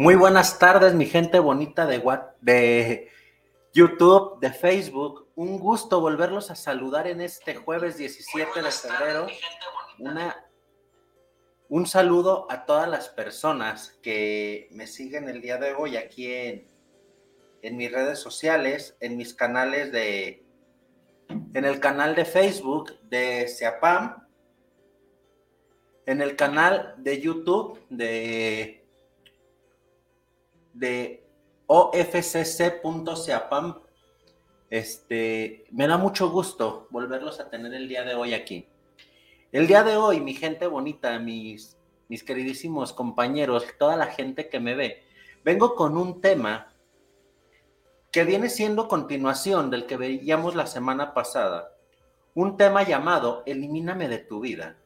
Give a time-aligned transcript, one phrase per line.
[0.00, 2.02] Muy buenas tardes, mi gente bonita de,
[2.40, 3.10] de
[3.74, 5.28] YouTube, de Facebook.
[5.34, 9.26] Un gusto volverlos a saludar en este jueves 17 de febrero.
[9.98, 10.42] Una,
[11.68, 16.66] un saludo a todas las personas que me siguen el día de hoy aquí en,
[17.60, 20.46] en mis redes sociales, en mis canales de,
[21.28, 24.26] en el canal de Facebook de SEAPAM,
[26.06, 28.79] en el canal de YouTube de
[30.72, 31.26] de
[31.66, 32.20] ofcc.seapam.
[34.68, 38.68] Este, me da mucho gusto volverlos a tener el día de hoy aquí.
[39.52, 41.76] El día de hoy, mi gente bonita, mis,
[42.08, 45.02] mis queridísimos compañeros, toda la gente que me ve,
[45.44, 46.72] vengo con un tema
[48.10, 51.72] que viene siendo continuación del que veíamos la semana pasada.
[52.34, 54.76] Un tema llamado Elimíname de tu vida.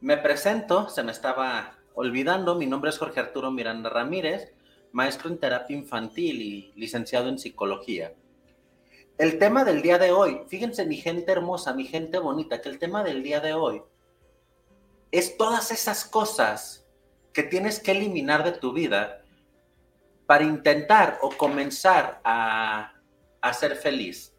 [0.00, 4.52] Me presento, se me estaba olvidando, mi nombre es Jorge Arturo Miranda Ramírez,
[4.92, 8.12] maestro en terapia infantil y licenciado en psicología.
[9.18, 12.78] El tema del día de hoy, fíjense mi gente hermosa, mi gente bonita, que el
[12.78, 13.82] tema del día de hoy
[15.10, 16.86] es todas esas cosas
[17.32, 19.22] que tienes que eliminar de tu vida
[20.26, 22.94] para intentar o comenzar a,
[23.52, 24.34] ser feliz.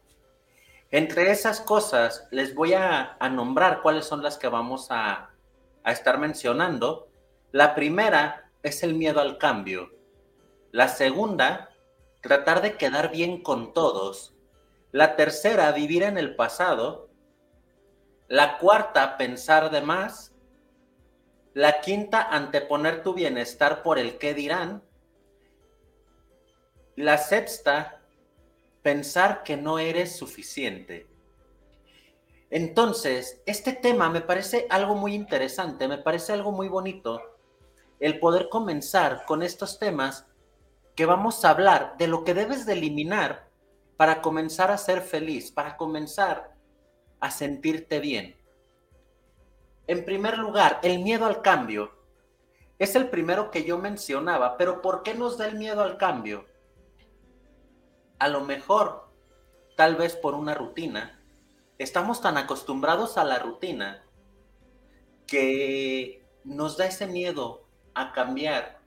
[0.89, 5.29] Entre esas cosas les voy a, nombrar cuáles son las que vamos a,
[5.83, 7.07] a estar mencionando
[7.53, 9.91] la primera es el miedo al cambio.
[10.71, 11.69] La segunda,
[12.19, 14.33] tratar de quedar bien con todos.
[14.91, 17.11] La tercera, vivir en el pasado.
[18.27, 20.33] La cuarta, pensar de más.
[21.53, 24.81] La quinta, anteponer tu bienestar por el qué dirán.
[26.95, 28.01] La sexta,
[28.81, 31.05] pensar que no eres suficiente.
[32.49, 37.32] Entonces, este tema me parece algo muy interesante, me parece algo muy bonito,
[37.99, 40.25] el poder comenzar con estos temas
[40.95, 43.49] que vamos a hablar de lo que debes de eliminar
[43.97, 46.55] para comenzar a ser feliz, para comenzar
[47.19, 48.35] a sentirte bien.
[49.87, 51.91] En primer lugar, el miedo al cambio.
[52.79, 56.45] Es el primero que yo mencionaba, pero ¿por qué nos da el miedo al cambio?
[58.19, 59.09] A lo mejor,
[59.75, 61.19] tal vez por una rutina.
[61.77, 64.03] Estamos tan acostumbrados a la rutina
[65.27, 67.62] que nos da ese miedo
[67.93, 68.79] a cambiar,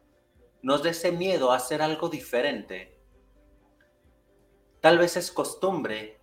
[0.62, 2.98] nos da ese miedo a hacer algo diferente.
[4.80, 6.20] Tal vez es costumbre.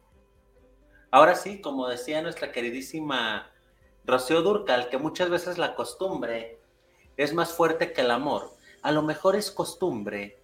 [1.12, 3.52] Ahora sí, como decía nuestra queridísima
[4.06, 6.60] Rocío Durcal, que muchas veces la costumbre
[7.18, 8.52] es más fuerte que el amor.
[8.82, 10.42] A lo mejor es costumbre.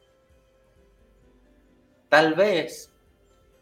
[2.07, 2.93] Tal vez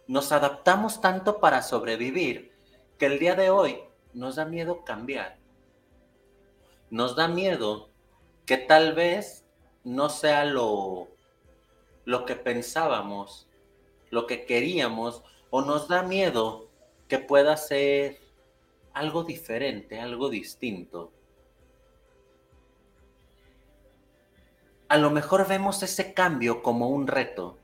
[0.07, 2.53] nos adaptamos tanto para sobrevivir
[2.97, 3.83] que el día de hoy
[4.13, 5.38] nos da miedo cambiar.
[6.89, 7.89] Nos da miedo
[8.47, 9.46] que tal vez
[9.84, 11.09] no sea lo,
[12.06, 13.47] lo que pensábamos,
[14.09, 16.69] lo que queríamos, o nos da miedo
[17.09, 18.19] que pueda ser
[18.94, 21.12] algo diferente, algo distinto.
[24.88, 27.57] A lo mejor vemos ese cambio como un reto.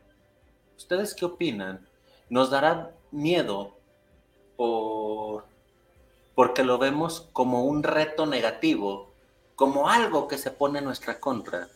[0.76, 1.88] ¿Ustedes qué opinan?
[2.30, 3.78] ¿Nos dará miedo
[4.58, 5.46] por,
[6.36, 9.13] porque lo vemos como un reto negativo
[9.64, 11.70] como algo que se pone en nuestra contra.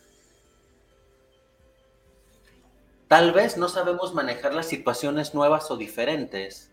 [3.08, 6.70] Tal vez no sabemos manejar las situaciones nuevas o diferentes.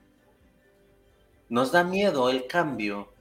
[1.47, 3.13] Nos da miedo el cambio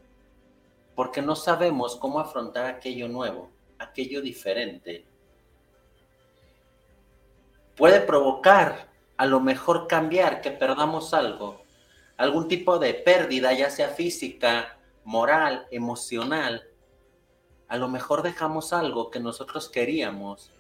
[0.97, 5.07] porque no sabemos cómo afrontar aquello nuevo, aquello diferente.
[7.77, 11.63] Puede provocar a lo mejor cambiar, que perdamos algo,
[12.17, 16.74] algún tipo de pérdida, ya sea física, moral, emocional,
[17.69, 20.51] a lo mejor dejamos algo que nosotros queríamos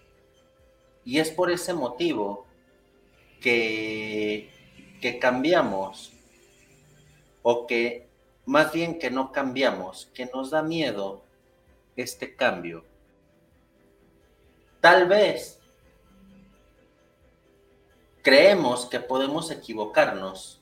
[1.04, 2.46] y es por ese motivo
[3.40, 4.50] que,
[5.00, 6.12] que cambiamos
[7.42, 8.08] o que
[8.46, 11.22] más bien que no cambiamos, que nos da miedo
[11.96, 12.84] este cambio.
[14.80, 15.60] Tal vez
[18.22, 20.60] creemos que podemos equivocarnos.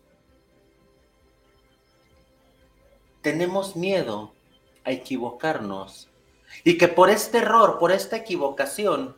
[3.21, 4.33] Tenemos miedo
[4.85, 6.09] a equivocarnos
[6.65, 9.17] y que por este error, por esta equivocación,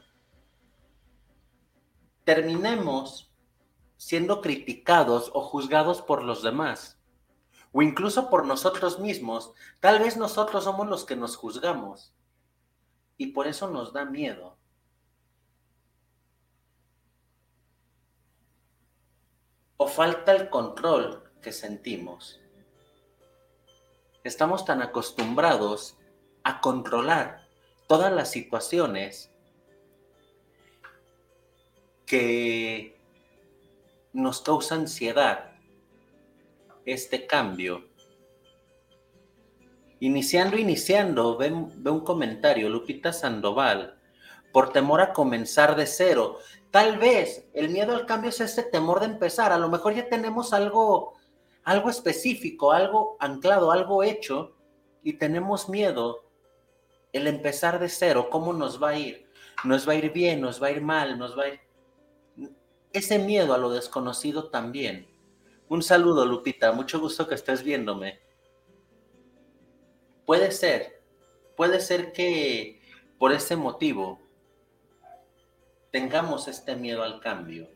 [2.24, 3.30] terminemos
[3.96, 6.98] siendo criticados o juzgados por los demás,
[7.72, 9.52] o incluso por nosotros mismos.
[9.80, 12.14] Tal vez nosotros somos los que nos juzgamos
[13.16, 14.56] y por eso nos da miedo.
[19.76, 22.40] O falta el control que sentimos.
[24.22, 25.98] Estamos tan acostumbrados
[26.44, 27.46] a controlar
[27.86, 29.30] todas las situaciones
[32.06, 32.96] que
[34.12, 35.52] nos causa ansiedad
[36.84, 37.88] este cambio.
[40.00, 43.98] Iniciando, iniciando, ve, un comentario, Lupita Sandoval,
[44.52, 46.38] por temor a comenzar de cero.
[46.70, 49.50] Tal vez el miedo al cambio es este temor de empezar.
[49.50, 51.14] A lo mejor ya tenemos algo,
[51.64, 54.54] algo específico, algo anclado, algo hecho,
[55.02, 56.23] y tenemos miedo
[57.14, 58.28] el empezar de cero.
[58.30, 59.26] ¿Cómo nos va a ir?
[59.64, 60.42] ¿Nos va a ir bien?
[60.42, 61.18] ¿Nos va a ir mal?
[61.18, 61.60] ¿Nos va a ir
[62.94, 65.08] ese miedo a lo desconocido también.
[65.68, 68.20] Un saludo, Lupita, mucho gusto que estés viéndome.
[70.24, 71.02] Puede ser,
[71.56, 72.80] puede ser que
[73.18, 74.20] por ese motivo
[75.90, 77.68] tengamos este miedo al cambio.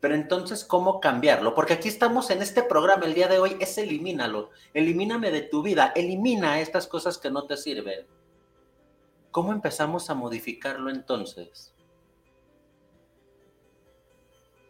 [0.00, 1.54] Pero entonces, ¿cómo cambiarlo?
[1.54, 5.62] Porque aquí estamos en este programa el día de hoy, es elimínalo, elimíname de tu
[5.62, 8.06] vida, elimina estas cosas que no te sirven.
[9.30, 11.74] ¿Cómo empezamos a modificarlo entonces?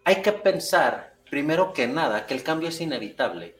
[0.04, 3.56] Hay que pensar, primero que nada, que el cambio es inevitable.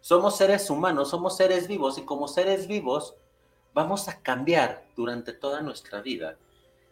[0.00, 3.16] Somos seres humanos, somos seres vivos y como seres vivos
[3.72, 6.36] vamos a cambiar durante toda nuestra vida.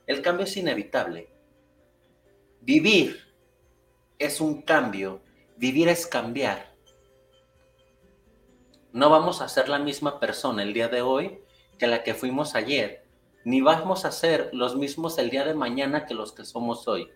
[0.06, 1.28] El cambio es inevitable.
[2.60, 3.27] Vivir
[4.18, 5.20] es un cambio,
[5.56, 6.74] vivir es cambiar.
[8.92, 11.40] No vamos a ser la misma persona el día de hoy
[11.78, 13.04] que la que fuimos ayer,
[13.44, 17.10] ni vamos a ser los mismos el día de mañana que los que somos hoy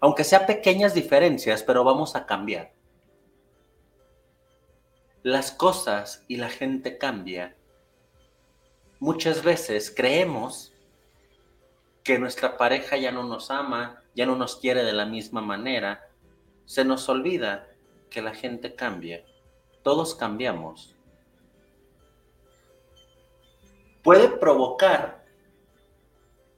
[0.00, 2.72] aunque sea pequeñas diferencias, pero vamos a cambiar.
[5.22, 7.56] Las cosas y la gente cambia.
[8.98, 10.72] Muchas veces creemos
[12.02, 16.06] que nuestra pareja ya no nos ama, ya no nos quiere de la misma manera.
[16.66, 17.68] Se nos olvida
[18.10, 19.24] que la gente cambia.
[19.82, 20.94] Todos cambiamos.
[24.02, 25.24] Puede provocar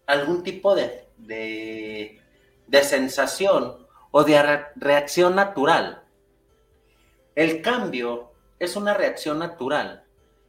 [0.07, 2.21] algún tipo de, de
[2.67, 6.03] de sensación o de reacción natural.
[7.35, 10.05] El cambio es una reacción natural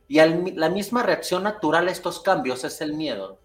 [0.08, 0.20] y
[0.56, 3.40] la misma reacción natural a estos cambios es el miedo.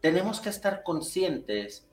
[0.00, 1.88] Tenemos que estar conscientes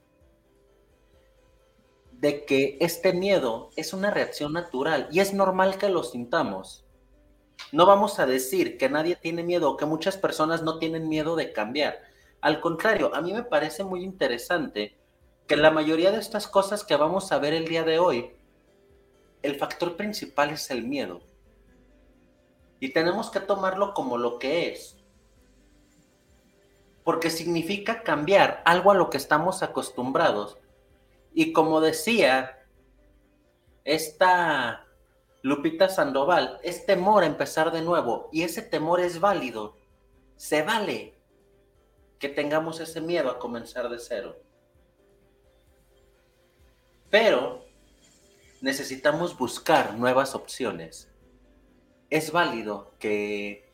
[2.23, 6.85] de que este miedo es una reacción natural y es normal que lo sintamos.
[7.73, 11.35] No vamos a decir que nadie tiene miedo o que muchas personas no tienen miedo
[11.35, 11.99] de cambiar.
[12.39, 14.95] Al contrario, a mí me parece muy interesante
[15.47, 18.31] que la mayoría de estas cosas que vamos a ver el día de hoy,
[19.41, 21.19] el factor principal es el miedo.
[22.79, 24.95] Y tenemos que tomarlo como lo que es.
[27.03, 30.62] Porque significa cambiar algo a lo que estamos acostumbrados.
[31.33, 32.65] Y como decía
[33.83, 34.85] esta
[35.41, 38.29] Lupita Sandoval, es temor a empezar de nuevo.
[38.31, 39.75] Y ese temor es válido.
[40.37, 41.13] Se vale
[42.19, 44.37] que tengamos ese miedo a comenzar de cero.
[47.09, 47.65] Pero
[48.61, 51.11] necesitamos buscar nuevas opciones.
[52.09, 53.69] Es válido que,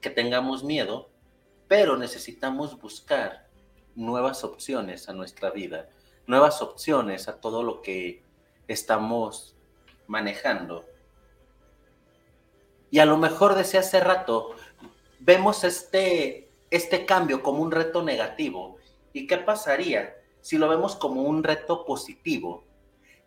[0.00, 1.10] que tengamos miedo,
[1.68, 3.48] pero necesitamos buscar
[3.94, 5.88] nuevas opciones a nuestra vida,
[6.26, 8.22] nuevas opciones a todo lo que
[8.68, 9.54] estamos
[10.06, 10.84] manejando.
[12.90, 14.54] Y a lo mejor desde hace rato
[15.18, 18.76] vemos este, este cambio como un reto negativo.
[19.12, 22.64] ¿Y qué pasaría si lo vemos como un reto positivo?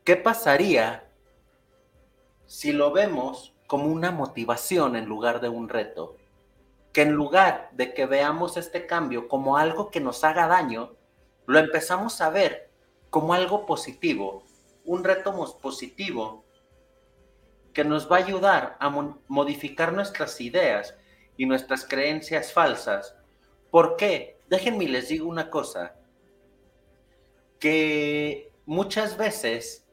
[0.04, 1.10] ¿Qué pasaría
[2.46, 6.16] si lo vemos como una motivación en lugar de un reto?
[6.94, 10.94] Que en lugar de que veamos este cambio como algo que nos haga daño,
[11.48, 12.64] lo empezamos a ver
[13.15, 14.43] como algo positivo,
[14.84, 16.43] un reto positivo
[17.72, 20.98] que nos va a ayudar a modificar nuestras ideas
[21.38, 23.15] y nuestras creencias falsas.
[23.72, 24.38] ¿Por qué?
[24.50, 25.95] Déjenme les digo una cosa
[27.57, 29.88] que muchas veces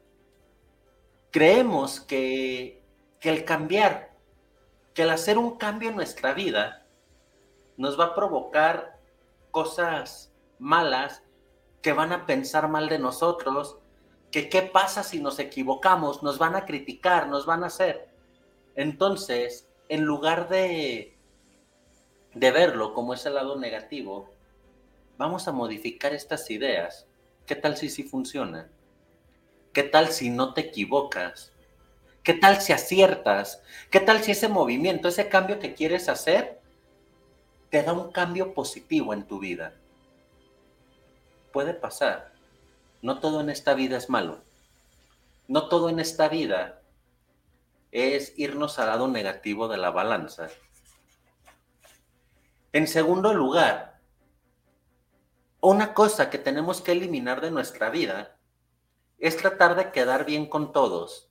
[1.30, 2.82] creemos que,
[3.20, 4.16] el cambiar,
[4.94, 6.88] que el hacer un cambio en nuestra vida
[7.76, 8.98] nos va a provocar
[9.52, 11.22] cosas malas,
[11.82, 13.76] que van a pensar mal de nosotros,
[14.30, 18.08] que qué pasa si nos equivocamos, nos van a criticar, nos van a hacer.
[18.76, 21.16] Entonces, en lugar de,
[22.34, 24.30] de verlo como ese lado negativo,
[25.18, 27.06] vamos a modificar estas ideas
[27.46, 28.70] ¿Qué tal si sí funciona?
[29.72, 31.52] ¿Qué tal si no te equivocas?
[32.22, 33.62] ¿Qué tal si aciertas?
[33.90, 36.60] ¿Qué tal si ese movimiento, ese cambio que quieres hacer,
[37.70, 39.74] te da un cambio positivo en tu vida?
[41.52, 42.32] Puede pasar.
[43.02, 44.42] No todo en esta vida es malo.
[45.48, 46.82] No todo en esta vida
[47.90, 50.48] es irnos al lado negativo de la balanza.
[52.72, 54.00] En segundo lugar,
[55.60, 58.38] una cosa que tenemos que eliminar de nuestra vida
[59.18, 61.30] es tratar de quedar bien con todos.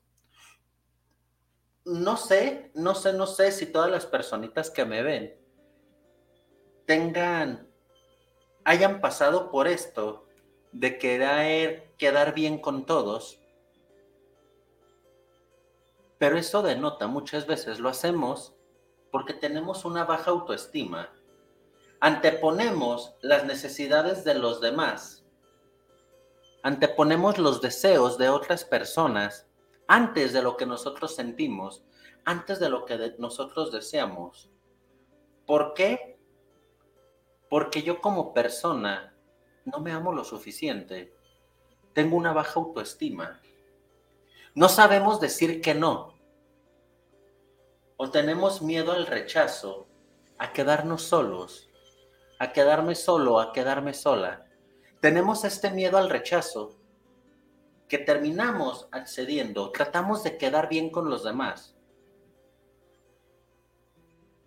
[1.83, 5.41] No sé, no sé, no sé si todas las personitas que me ven
[6.85, 7.70] tengan,
[8.63, 10.27] hayan pasado por esto
[10.71, 13.39] de querer quedar bien con todos.
[16.17, 18.55] Pero eso denota, muchas veces lo hacemos
[19.11, 21.09] porque tenemos una baja autoestima.
[21.99, 25.25] Anteponemos las necesidades de los demás.
[26.63, 29.47] Anteponemos los deseos de otras personas
[29.87, 31.83] antes de lo que nosotros sentimos,
[32.23, 34.49] antes de lo que nosotros deseamos.
[35.45, 36.10] ¿Por qué?
[37.51, 39.13] Porque yo como persona
[39.65, 41.13] no me amo lo suficiente.
[41.91, 43.41] Tengo una baja autoestima.
[44.55, 46.13] No sabemos decir que no.
[47.97, 49.89] O tenemos miedo al rechazo,
[50.37, 51.69] a quedarnos solos,
[52.39, 54.45] a quedarme solo, a quedarme sola.
[55.01, 56.79] Tenemos este miedo al rechazo
[57.89, 61.75] que terminamos accediendo, tratamos de quedar bien con los demás.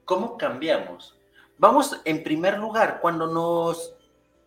[0.06, 1.20] ¿Cómo cambiamos?
[1.58, 3.94] Vamos en primer lugar, cuando nos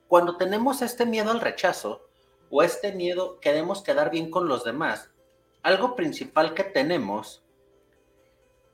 [0.07, 2.07] cuando tenemos este miedo al rechazo
[2.49, 5.11] o este miedo, queremos quedar bien con los demás,
[5.63, 7.43] algo principal que tenemos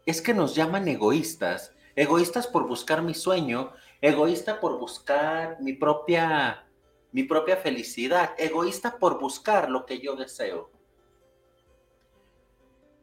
[0.05, 1.73] es que nos llaman egoístas.
[1.95, 3.71] Egoístas por buscar mi sueño,
[4.01, 6.67] egoísta por buscar mi propia,
[7.11, 10.69] mi propia felicidad, egoísta por buscar lo que yo deseo.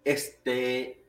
[0.04, 0.99] Este,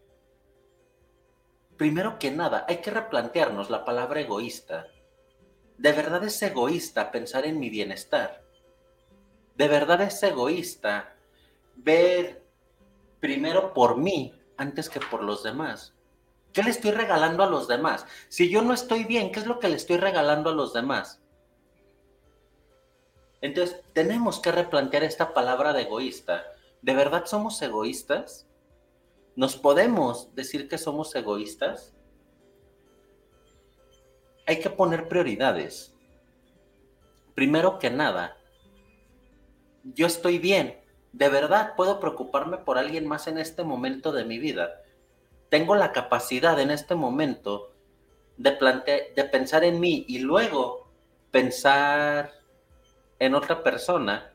[1.81, 4.85] primero que nada, hay que replantearnos la palabra egoísta.
[5.79, 8.43] ¿De verdad es egoísta pensar en mi bienestar?
[9.55, 11.15] ¿De verdad es egoísta
[11.75, 12.45] ver
[13.19, 15.95] primero por mí antes que por los demás?
[16.53, 18.05] ¿Qué le estoy regalando a los demás?
[18.29, 21.19] Si yo no estoy bien, ¿qué es lo que le estoy regalando a los demás?
[23.41, 26.43] Entonces, tenemos que replantear esta palabra de egoísta.
[26.83, 28.45] ¿De verdad somos egoístas?
[29.35, 31.93] ¿Nos podemos decir que somos egoístas?
[34.51, 35.93] hay que poner prioridades.
[37.35, 38.38] Primero que nada,
[39.83, 40.77] yo estoy bien.
[41.13, 44.81] De verdad puedo preocuparme por alguien más en este momento de mi vida.
[45.50, 47.71] Tengo la capacidad en este momento
[48.38, 50.89] de, de pensar en mí y luego
[51.31, 52.33] pensar
[53.19, 54.33] en otra persona.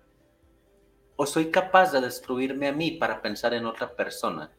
[1.16, 4.50] ¿O soy capaz de destruirme a mí para pensar en otra persona?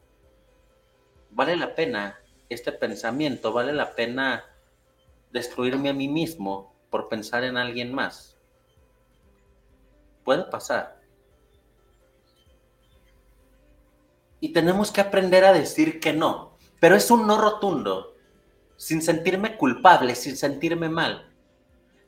[1.30, 2.18] ¿Vale la pena
[2.48, 3.52] este pensamiento?
[3.52, 4.44] ¿Vale la pena
[5.30, 8.36] destruirme a mí mismo por pensar en alguien más.
[10.24, 10.98] Puede pasar.
[14.40, 18.14] Y tenemos que aprender a decir que no, pero es un no rotundo,
[18.76, 21.32] sin sentirme culpable, sin sentirme mal.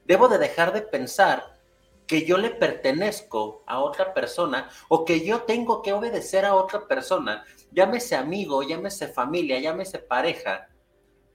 [0.04, 1.58] Debo de dejar de pensar
[2.06, 6.86] que yo le pertenezco a otra persona o que yo tengo que obedecer a otra
[6.86, 10.68] persona, llámese amigo, llámese familia, llámese pareja,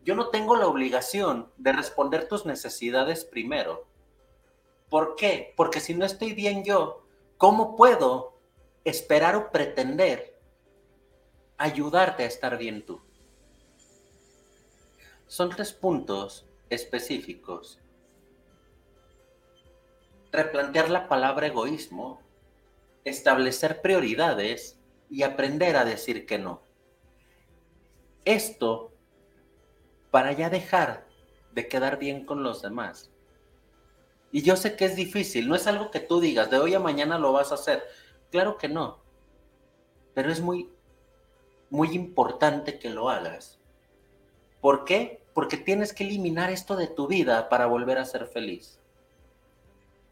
[0.03, 3.87] yo no tengo la obligación de responder tus necesidades primero.
[4.89, 5.53] ¿Por qué?
[5.57, 8.37] Porque si no estoy bien yo, ¿cómo puedo
[8.83, 10.39] esperar o pretender
[11.57, 13.01] ayudarte a estar bien tú?
[15.27, 17.79] Son tres puntos específicos.
[20.31, 22.21] Replantear la palabra egoísmo,
[23.05, 24.79] establecer prioridades
[25.15, 26.61] y aprender a decir que no.
[28.25, 28.91] Esto
[30.11, 31.07] para ya dejar
[31.53, 33.11] de quedar bien con los demás.
[34.33, 36.81] Y yo sé que es difícil, no es algo que tú digas, de hoy a
[36.81, 37.81] mañana lo vas a hacer.
[38.29, 38.99] Claro que no.
[40.13, 40.69] Pero es muy,
[41.69, 43.57] muy importante que lo hagas.
[44.59, 45.23] ¿Por qué?
[45.33, 48.81] Porque tienes que eliminar esto de tu vida para volver a ser feliz.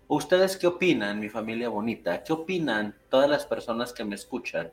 [0.08, 2.24] ¿Ustedes qué opinan, mi familia bonita?
[2.24, 4.72] ¿Qué opinan todas las personas que me escuchan?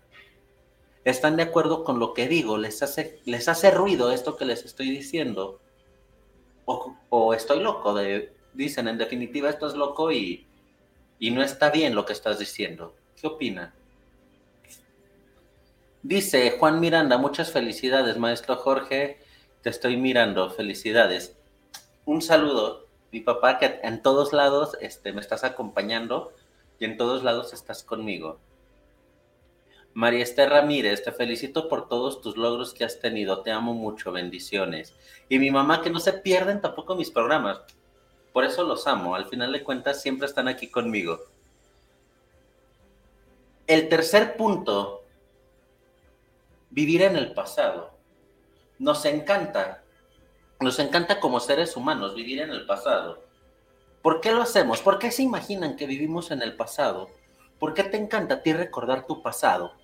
[1.05, 4.65] Están de acuerdo con lo que digo, les hace, les hace ruido esto que les
[4.65, 5.61] estoy diciendo,
[6.65, 10.47] o, estoy loco, de, dicen en definitiva esto es loco y,
[11.19, 12.95] y no está bien lo que estás diciendo.
[13.21, 13.73] ¿Qué opinan?
[16.03, 19.19] Dice Juan Miranda, muchas felicidades, maestro Jorge,
[19.63, 21.37] te estoy mirando, felicidades.
[22.07, 26.33] Un saludo, mi papá, que en todos lados este, me estás acompañando
[26.79, 28.39] y en todos lados estás conmigo.
[29.93, 33.43] María Esther Ramírez, te felicito por todos tus logros que has tenido.
[33.43, 34.95] Te amo mucho, bendiciones.
[35.29, 37.61] Y mi mamá, que no se pierden tampoco mis programas.
[38.33, 39.17] Por eso los amo.
[39.17, 41.21] Al final de cuentas, siempre están aquí conmigo.
[43.67, 45.05] El tercer punto,
[46.71, 47.91] vivir en el pasado.
[48.79, 49.83] Nos encanta,
[50.61, 53.23] nos encanta como seres humanos vivir en el pasado.
[54.03, 54.81] ¿Por qué lo hacemos?
[54.81, 57.11] ¿Por qué se imaginan que vivimos en el pasado?
[57.59, 59.80] ¿Por qué te encanta a ti recordar tu pasado?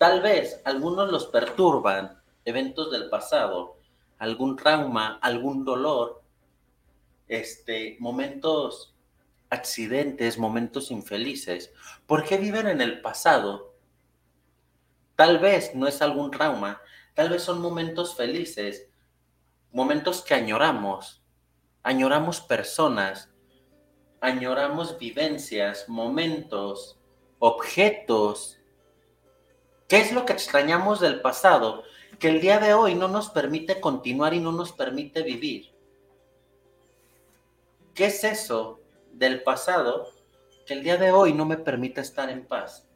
[0.00, 3.76] Tal vez algunos los perturban eventos del pasado,
[4.16, 6.22] algún trauma, algún dolor,
[7.28, 8.94] este, momentos,
[9.50, 11.74] accidentes, momentos infelices.
[12.06, 13.74] ¿Por qué viven en el pasado?
[15.16, 16.80] Tal vez no es algún trauma,
[17.12, 18.88] tal vez son momentos felices,
[19.70, 21.22] momentos que añoramos,
[21.82, 23.28] añoramos personas,
[24.22, 26.98] añoramos vivencias, momentos,
[27.38, 28.59] objetos.
[29.90, 31.82] ¿Qué es lo que extrañamos del pasado?
[32.20, 35.74] Que el día de hoy no nos permite continuar y no nos permite vivir.
[37.92, 38.78] ¿Qué es eso
[39.10, 40.06] del pasado
[40.64, 42.86] que el día de hoy no me permite estar en paz?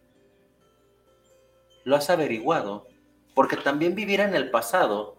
[1.82, 2.86] Lo has averiguado,
[3.34, 5.16] porque también vivir en el pasado,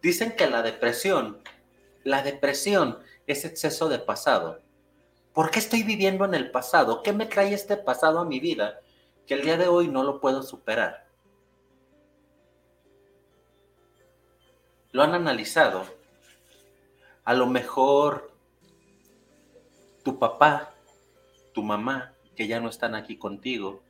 [0.00, 1.42] dicen que la depresión,
[2.04, 4.60] la depresión es exceso de pasado.
[5.32, 7.02] ¿Por qué estoy viviendo en el pasado?
[7.02, 8.78] ¿Qué me trae este pasado a mi vida
[9.26, 11.07] que el día de hoy no lo puedo superar?
[14.98, 15.86] ¿Lo han analizado?
[17.24, 18.32] A lo mejor
[20.02, 20.74] tu papá,
[21.54, 23.80] tu mamá, que ya no están aquí contigo,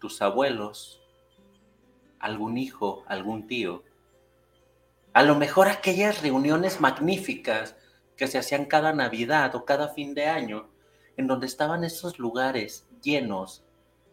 [0.00, 1.00] tus abuelos,
[2.18, 3.84] algún hijo, algún tío.
[5.12, 7.76] A lo mejor aquellas reuniones magníficas
[8.16, 10.68] que se hacían cada Navidad o cada fin de año,
[11.16, 13.62] en donde estaban esos lugares llenos,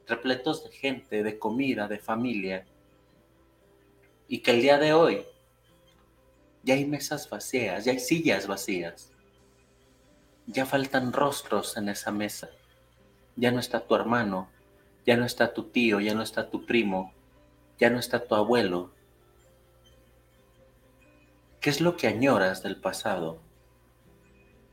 [0.06, 2.68] repletos de gente, de comida, de familia,
[4.28, 5.26] y que el día de hoy
[6.64, 9.12] ya hay mesas vacías, ya hay sillas vacías,
[10.48, 12.50] ya faltan rostros en esa mesa,
[13.36, 14.50] ya no está tu hermano,
[15.06, 17.14] ya no está tu tío, ya no está tu primo,
[17.80, 18.94] ya no está tu abuelo.
[21.60, 23.40] ¿Qué es lo que añoras del pasado?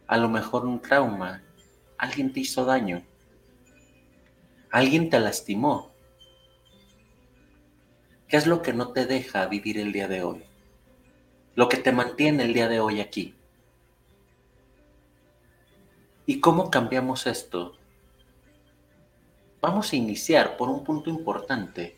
[0.09, 1.42] a lo mejor un trauma,
[1.98, 3.05] alguien te hizo daño,
[4.70, 5.92] alguien te lastimó.
[8.27, 10.48] ¿Qué es lo que no te deja vivir el día de hoy?
[11.59, 13.35] Lo que te mantiene el día de hoy aquí.
[16.25, 17.73] ¿Y cómo cambiamos esto?
[19.61, 21.97] Vamos a iniciar por un punto importante.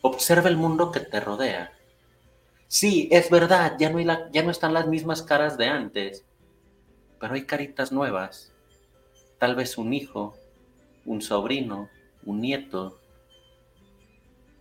[0.00, 1.74] Observa el mundo que te rodea.
[2.68, 6.24] Sí, es verdad, ya no, ya no están las mismas caras de antes
[7.20, 8.50] pero hay caritas nuevas.
[9.38, 10.34] Tal vez un hijo,
[11.04, 11.90] un sobrino,
[12.24, 12.98] un nieto.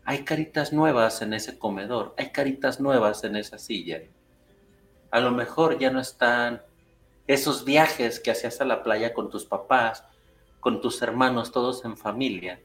[0.03, 4.01] Hay caritas nuevas en ese comedor, hay caritas nuevas en esa silla.
[5.11, 6.61] A lo mejor ya no están
[7.27, 10.03] esos viajes que hacías a la playa con tus papás,
[10.59, 12.61] con tus hermanos, todos en familia.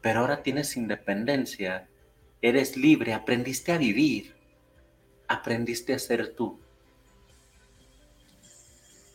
[0.00, 1.88] Pero ahora tienes independencia,
[2.42, 4.36] eres libre, aprendiste a vivir,
[5.26, 6.60] aprendiste a ser tú.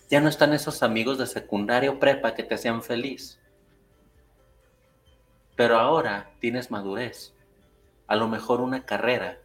[0.10, 3.39] Ya no están esos amigos de secundaria o prepa que te hacían feliz.
[5.56, 7.34] Pero ahora tienes madurez,
[8.08, 9.39] a lo mejor una carrera,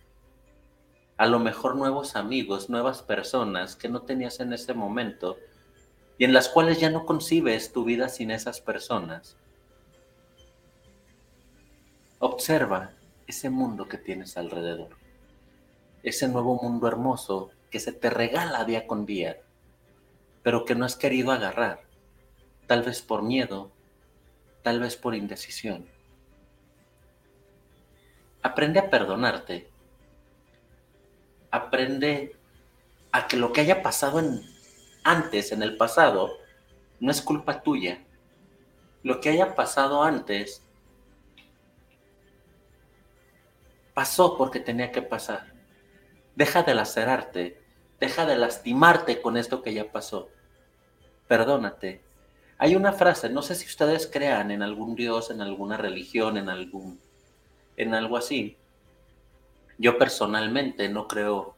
[1.18, 5.36] a lo mejor nuevos amigos, nuevas personas que no tenías en ese momento
[6.16, 9.36] y en las cuales ya no concibes tu vida sin esas personas.
[12.18, 12.92] Observa
[13.26, 14.96] ese mundo que tienes alrededor,
[16.02, 19.42] ese nuevo mundo hermoso que se te regala día con día
[20.48, 21.82] pero que no has querido agarrar,
[22.66, 23.70] tal vez por miedo,
[24.62, 25.86] tal vez por indecisión.
[28.42, 29.67] Aprende a perdonarte.
[31.50, 32.36] Aprende
[33.12, 34.42] a que lo que haya pasado en,
[35.04, 36.30] antes, en el pasado,
[37.00, 38.04] no es culpa tuya.
[39.02, 40.62] Lo que haya pasado antes
[43.94, 45.52] pasó porque tenía que pasar.
[46.34, 47.58] Deja de lacerarte,
[48.00, 50.28] Deja de lastimarte con esto que ya pasó.
[51.26, 52.02] Perdónate.
[52.56, 56.48] Hay una frase, no sé si ustedes crean en algún dios, en alguna religión, en
[56.48, 57.00] algún
[57.76, 58.57] en algo así.
[59.78, 61.54] Yo personalmente no creo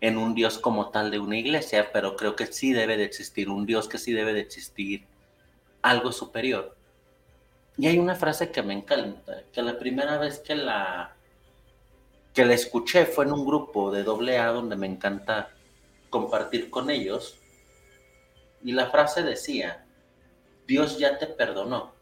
[0.00, 3.50] en un dios como tal de una iglesia, pero creo que sí debe de existir
[3.50, 5.06] un dios, que sí debe de existir
[5.82, 6.74] algo superior.
[7.76, 11.14] Y hay una frase que me encanta, que la primera vez que la
[12.34, 15.50] que la escuché fue en un grupo de doble A donde me encanta
[16.10, 17.38] compartir con ellos.
[18.62, 19.84] Y la frase decía,
[20.66, 21.92] Dios ya te perdonó,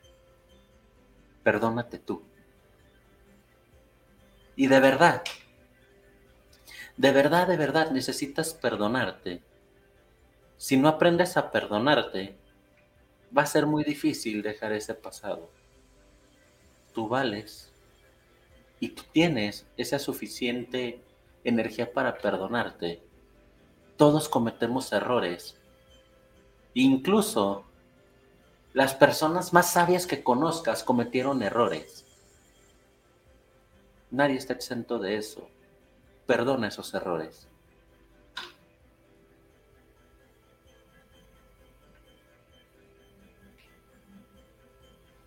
[1.42, 2.22] perdónate tú.
[4.56, 5.22] Y de verdad,
[6.98, 9.42] de verdad, de verdad necesitas perdonarte.
[10.58, 12.36] Si no aprendes a perdonarte,
[13.36, 15.50] va a ser muy difícil dejar ese pasado.
[16.92, 17.72] Tú vales
[18.80, 21.02] y tú tienes esa suficiente
[21.44, 23.08] energía para perdonarte
[23.98, 25.56] todos cometemos errores.
[26.72, 27.64] Incluso
[28.74, 32.04] Las personas más sabias que conozcas cometieron errores.
[34.10, 35.48] Nadie está exento de eso.
[36.28, 37.48] Perdona esos errores.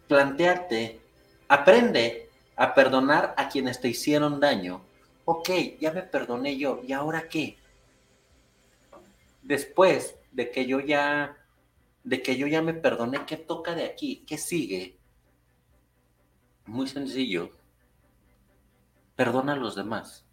[0.08, 1.02] Plantearte,
[1.48, 4.84] aprende a perdonar a quienes te hicieron daño.
[5.26, 7.58] Ok, ya me perdoné yo, ¿y ahora qué?
[9.42, 11.36] Después de que yo ya
[12.04, 14.24] de que yo ya me perdoné, ¿qué toca de aquí?
[14.28, 15.00] ¿Qué sigue?
[16.68, 17.50] Muy sencillo.
[19.16, 20.26] Perdona a los demás.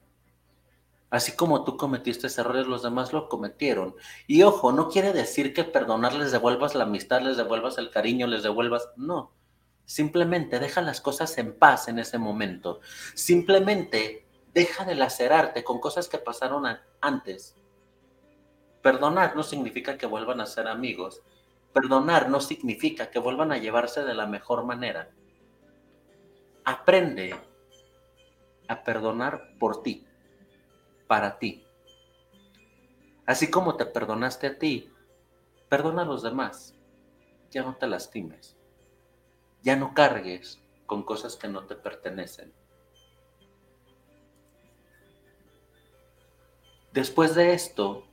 [1.11, 3.95] Así como tú cometiste errores, los demás lo cometieron.
[4.27, 8.27] Y ojo, no quiere decir que perdonar les devuelvas la amistad, les devuelvas el cariño,
[8.27, 8.91] les devuelvas.
[8.97, 9.33] No.
[9.87, 12.81] Simplemente deja las cosas en paz en ese momento.
[13.15, 16.65] Simplemente deja de lacerarte con cosas que pasaron
[17.01, 17.57] antes.
[18.83, 21.23] Perdonar no significa que vuelvan a ser amigos.
[21.73, 25.11] Perdonar no significa que vuelvan a llevarse de la mejor manera.
[26.65, 27.35] Aprende
[28.69, 30.08] a perdonar por ti,
[31.09, 31.65] para ti.
[33.27, 34.93] Así como te perdonaste a ti,
[35.69, 36.75] perdona a los demás.
[37.51, 38.57] Ya no te lastimes.
[39.63, 42.53] Ya no cargues con cosas que no te pertenecen.
[46.93, 48.07] Después de esto,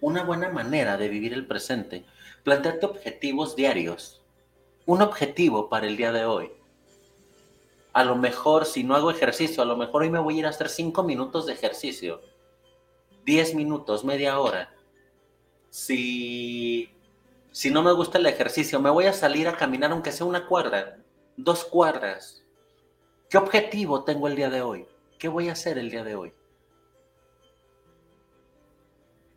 [0.00, 2.04] una buena manera de vivir el presente
[2.44, 4.20] Planteate objetivos diarios.
[4.84, 6.50] Un objetivo para el día de hoy.
[7.92, 10.46] A lo mejor, si no hago ejercicio, a lo mejor hoy me voy a ir
[10.46, 12.22] a hacer cinco minutos de ejercicio.
[13.24, 14.74] Diez minutos, media hora.
[15.70, 16.90] Si,
[17.50, 20.46] si no me gusta el ejercicio, me voy a salir a caminar aunque sea una
[20.46, 20.98] cuadra,
[21.36, 22.42] dos cuadras.
[23.28, 24.86] ¿Qué objetivo tengo el día de hoy?
[25.18, 26.32] ¿Qué voy a hacer el día de hoy?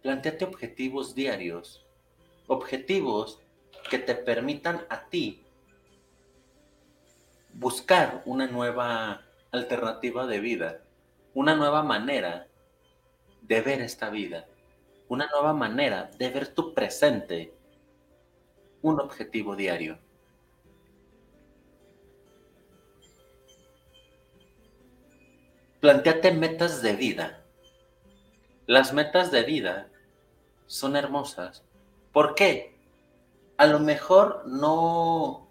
[0.02, 1.86] Planteate objetivos diarios
[2.48, 3.42] objetivos
[3.90, 5.45] que te permitan a ti
[7.56, 10.82] buscar una nueva alternativa de vida,
[11.34, 12.48] una nueva manera
[13.42, 14.46] de ver esta vida,
[15.08, 17.54] una nueva manera de ver tu presente,
[18.82, 19.98] un objetivo diario.
[25.80, 27.44] Planteate metas de vida.
[28.68, 29.90] Las metas de vida
[30.66, 31.66] son hermosas
[32.16, 32.74] ¿Por qué?
[33.58, 35.50] A lo mejor no,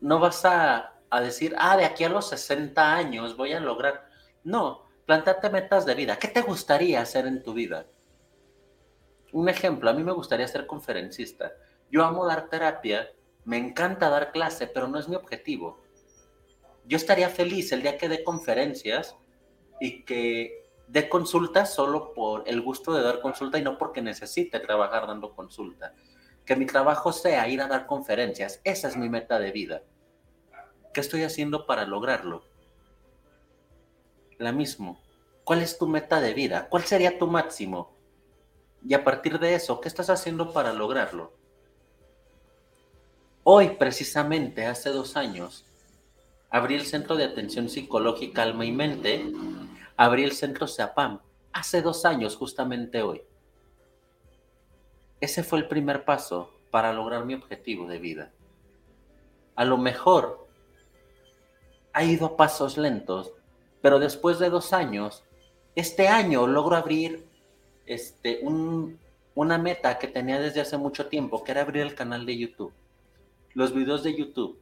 [0.00, 4.08] no vas a, decir, ah, de aquí a los 60 años voy a lograr.
[4.44, 6.18] No, plantate metas de vida.
[6.18, 7.86] ¿Qué te gustaría hacer en tu vida?
[9.32, 11.52] Un ejemplo, a mí me gustaría ser conferencista.
[11.90, 13.10] Yo amo dar terapia,
[13.44, 15.80] me encanta dar clase, pero no es mi objetivo.
[16.84, 19.16] Yo estaría feliz el día que dé conferencias
[19.80, 24.60] y que de consulta solo por el gusto de dar consulta y no porque necesite
[24.60, 25.94] trabajar dando consulta.
[26.44, 28.60] Que mi trabajo sea ir a dar conferencias.
[28.62, 29.82] Esa es mi meta de vida.
[30.96, 32.42] ¿Qué estoy haciendo para lograrlo?
[34.38, 34.98] La mismo.
[35.44, 36.70] ¿Cuál es tu meta de vida?
[36.70, 37.92] ¿Cuál sería tu máximo?
[38.82, 41.34] Y a partir de eso, ¿qué estás haciendo para lograrlo?
[43.44, 45.66] Hoy, precisamente, hace dos años,
[46.48, 49.30] abrí el Centro de Atención Psicológica Alma y Mente
[49.98, 51.20] abrí el centro SEAPAM
[51.52, 53.20] hace dos años, justamente hoy.
[55.20, 58.32] Ese fue el primer paso para lograr mi objetivo de vida.
[59.56, 60.45] A lo mejor
[61.96, 63.32] ha ido a pasos lentos,
[63.80, 65.24] pero después de dos años,
[65.74, 67.26] este año logro abrir
[67.86, 68.42] este,
[69.34, 72.74] una meta que tenía desde hace mucho tiempo, que era abrir el canal de YouTube.
[73.54, 74.60] Los videos de YouTube,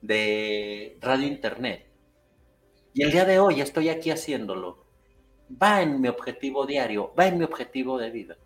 [0.00, 1.86] de radio internet,
[2.92, 4.84] y el día de hoy estoy aquí haciéndolo.
[5.62, 8.36] Va en mi objetivo diario, va en mi objetivo de vida.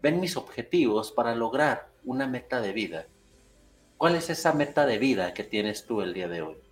[0.00, 3.06] Ven mis objetivos para lograr una meta de vida.
[3.98, 6.67] ¿Cuál es esa meta de vida que tienes tú el día de hoy?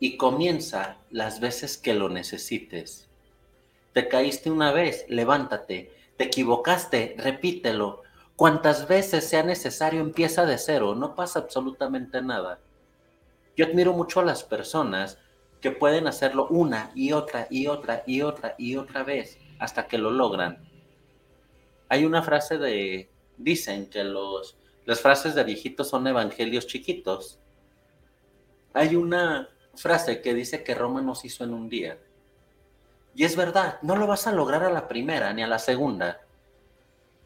[0.00, 3.08] Y comienza las veces que lo necesites.
[3.92, 5.92] Te caíste una vez, levántate.
[6.16, 8.02] Te equivocaste, repítelo.
[8.34, 10.96] Cuantas veces sea necesario, empieza de cero.
[10.96, 12.58] No pasa absolutamente nada
[13.60, 15.18] yo admiro mucho a las personas
[15.60, 19.98] que pueden hacerlo una y otra y otra y otra y otra vez hasta que
[19.98, 20.66] lo logran.
[21.90, 27.38] Hay una frase de, dicen que los, las frases de viejitos son evangelios chiquitos.
[28.72, 31.98] Hay una frase que dice que Roma nos hizo en un día.
[33.14, 36.20] Y es verdad, no lo vas a lograr a la primera ni a la segunda,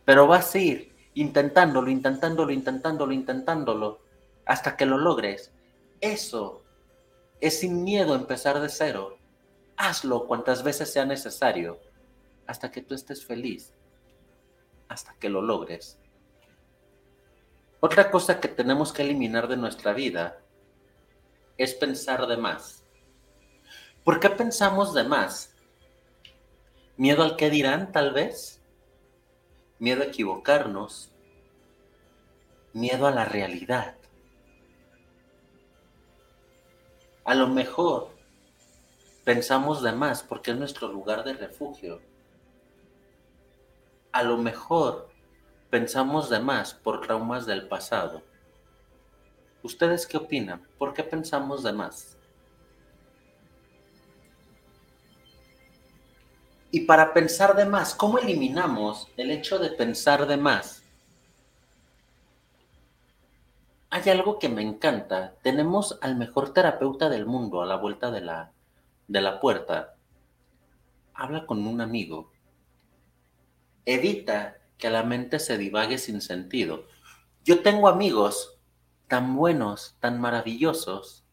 [0.05, 4.01] pero vas a ir intentándolo, intentándolo, intentándolo, intentándolo,
[4.47, 5.53] hasta que lo logres.
[6.01, 6.63] Eso
[7.41, 9.19] es sin miedo empezar de cero.
[9.77, 11.79] Hazlo cuantas veces sea necesario
[12.47, 13.73] hasta que tú estés feliz,
[14.89, 15.99] hasta que lo logres.
[17.81, 20.39] Otra cosa que tenemos que eliminar de nuestra vida
[21.59, 22.85] es pensar de más.
[24.03, 25.55] ¿Por qué pensamos de más?
[26.97, 28.61] ¿Miedo al que dirán, tal vez?
[29.79, 31.11] ¿Miedo a equivocarnos?
[32.73, 33.97] ¿Miedo a la realidad?
[37.25, 38.11] A lo mejor
[39.25, 42.03] pensamos de más porque es nuestro lugar de refugio.
[44.12, 45.09] A lo mejor
[45.71, 48.23] pensamos de más por traumas del pasado.
[49.64, 50.61] ¿Ustedes qué opinan?
[50.77, 52.18] ¿Por qué pensamos de más?
[56.70, 60.83] Y para pensar de más, ¿cómo eliminamos el hecho de pensar de más?
[63.88, 65.35] Hay algo que me encanta.
[65.42, 68.53] Tenemos al mejor terapeuta del mundo a la vuelta de la,
[69.09, 69.96] de la puerta.
[71.14, 72.31] Habla con un amigo.
[73.87, 76.85] Evita que la mente se divague sin sentido.
[77.44, 78.54] Yo tengo amigos
[79.09, 81.25] tan buenos, tan maravillosos,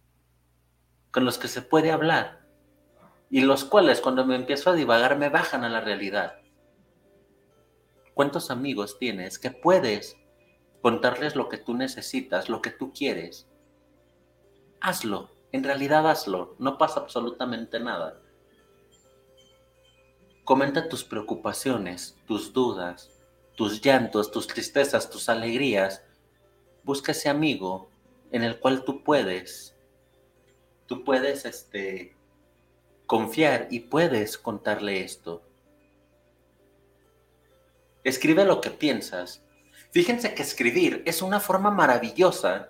[1.11, 2.47] con los que se puede hablar,
[3.29, 6.35] y los cuales cuando me empiezo a divagar me bajan a la realidad.
[8.13, 10.17] ¿Cuántos amigos tienes que puedes
[10.81, 13.47] contarles lo que tú necesitas, lo que tú quieres?
[14.81, 18.21] Hazlo, en realidad hazlo, no pasa absolutamente nada.
[20.43, 23.09] Comenta tus preocupaciones, tus dudas,
[23.55, 26.03] tus llantos, tus tristezas, tus alegrías.
[26.83, 27.89] Busca ese amigo
[28.31, 29.75] en el cual tú puedes,
[30.87, 32.15] tú puedes este,
[33.05, 35.43] confiar y puedes contarle esto.
[38.03, 39.43] Escribe lo que piensas.
[39.91, 42.69] Fíjense que escribir es una forma maravillosa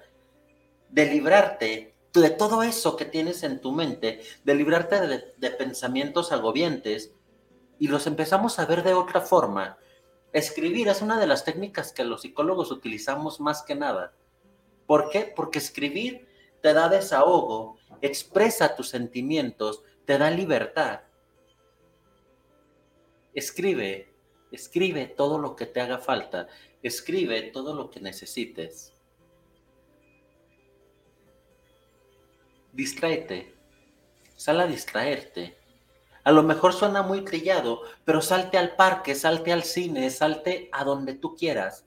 [0.89, 6.31] de librarte de todo eso que tienes en tu mente, de librarte de, de, pensamientos
[6.31, 7.13] agobiantes
[7.79, 9.77] y los empezamos a ver de otra forma.
[10.33, 14.13] Escribir es una de las técnicas que los psicólogos utilizamos más que nada.
[14.87, 15.31] ¿Por qué?
[15.35, 16.27] Porque escribir
[16.61, 21.01] te da desahogo, expresa tus sentimientos, te da libertad.
[23.33, 24.13] Escribe,
[24.51, 26.47] escribe todo lo que te haga falta,
[26.81, 28.93] escribe todo lo que necesites.
[32.71, 33.53] Distráete,
[34.37, 35.60] sal a distraerte.
[36.23, 40.83] A lo mejor suena muy trillado, pero salte al parque, salte al cine, salte a
[40.83, 41.85] donde tú quieras,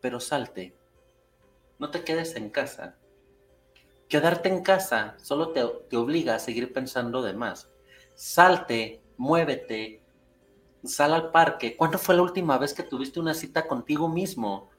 [0.00, 0.76] pero salte.
[1.78, 2.96] No te quedes en casa.
[4.08, 7.70] Quedarte en casa solo te, te obliga a seguir pensando de más.
[8.14, 10.02] Salte, muévete,
[10.84, 11.76] sal al parque.
[11.76, 14.70] ¿Cuándo fue la última vez que tuviste una cita contigo mismo?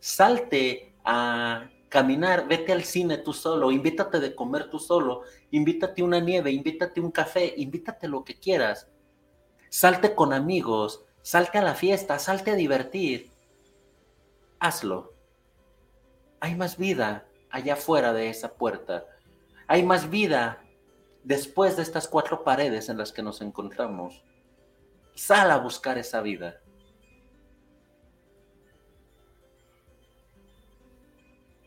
[0.00, 6.20] Salte a caminar, vete al cine tú solo, invítate de comer tú solo, invítate una
[6.20, 8.88] nieve, invítate un café, invítate lo que quieras.
[9.70, 13.30] Salte con amigos, salte a la fiesta, salte a divertir.
[14.58, 15.14] Hazlo.
[16.40, 19.06] Hay más vida allá afuera de esa puerta.
[19.66, 20.62] Hay más vida
[21.24, 24.22] después de estas cuatro paredes en las que nos encontramos.
[25.14, 26.60] Sal a buscar esa vida.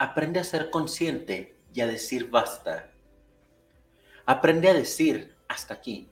[0.01, 2.89] Aprende a ser consciente y a decir basta.
[4.25, 6.09] Aprende a decir hasta aquí.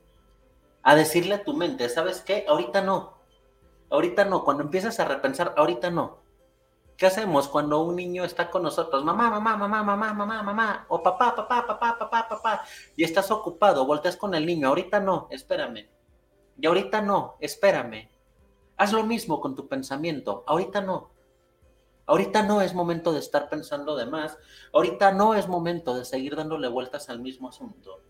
[0.83, 2.45] A decirle a tu mente, ¿sabes qué?
[2.47, 3.17] Ahorita no.
[3.89, 4.43] Ahorita no.
[4.43, 6.19] Cuando empiezas a repensar, ahorita no.
[6.97, 9.03] ¿Qué hacemos cuando un niño está con nosotros?
[9.03, 12.63] Mamá, mamá, mamá, mamá, mamá, mamá, o papá, papá, papá, papá, papá,
[12.95, 15.89] y estás ocupado, volteas con el niño, ahorita no, espérame.
[16.61, 18.07] Y ahorita no, espérame.
[18.77, 21.09] Haz lo mismo con tu pensamiento, ahorita no.
[22.09, 24.37] Ahorita no es momento de estar pensando de más,
[24.73, 28.01] ahorita no es momento de seguir dándole vueltas al mismo asunto.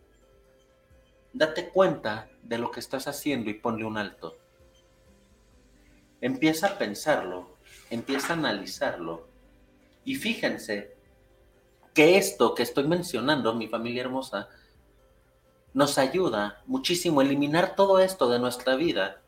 [1.33, 4.37] Date cuenta de lo que estás haciendo y ponle un alto.
[6.21, 7.59] Empieza a pensarlo
[7.89, 9.27] empieza a analizarlo.
[10.03, 10.95] Y fíjense
[11.93, 14.49] que esto que estoy mencionando, mi familia hermosa,
[15.73, 19.21] nos ayuda muchísimo eliminar todo esto de nuestra vida.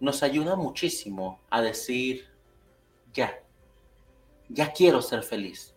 [0.00, 2.28] Nos ayuda muchísimo a decir,
[3.12, 3.42] ya,
[4.48, 5.74] ya quiero ser feliz.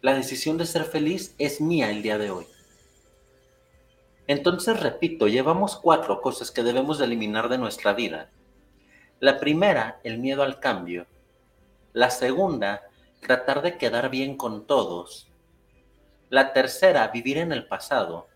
[0.00, 2.46] La decisión de ser feliz es mía el día de hoy.
[4.26, 8.30] Entonces, repito, llevamos cuatro cosas que debemos de eliminar de nuestra vida.
[9.20, 11.06] La primera, el miedo al cambio.
[11.92, 12.82] La segunda,
[13.20, 15.28] tratar de quedar bien con todos.
[16.28, 18.28] La tercera, vivir en el pasado.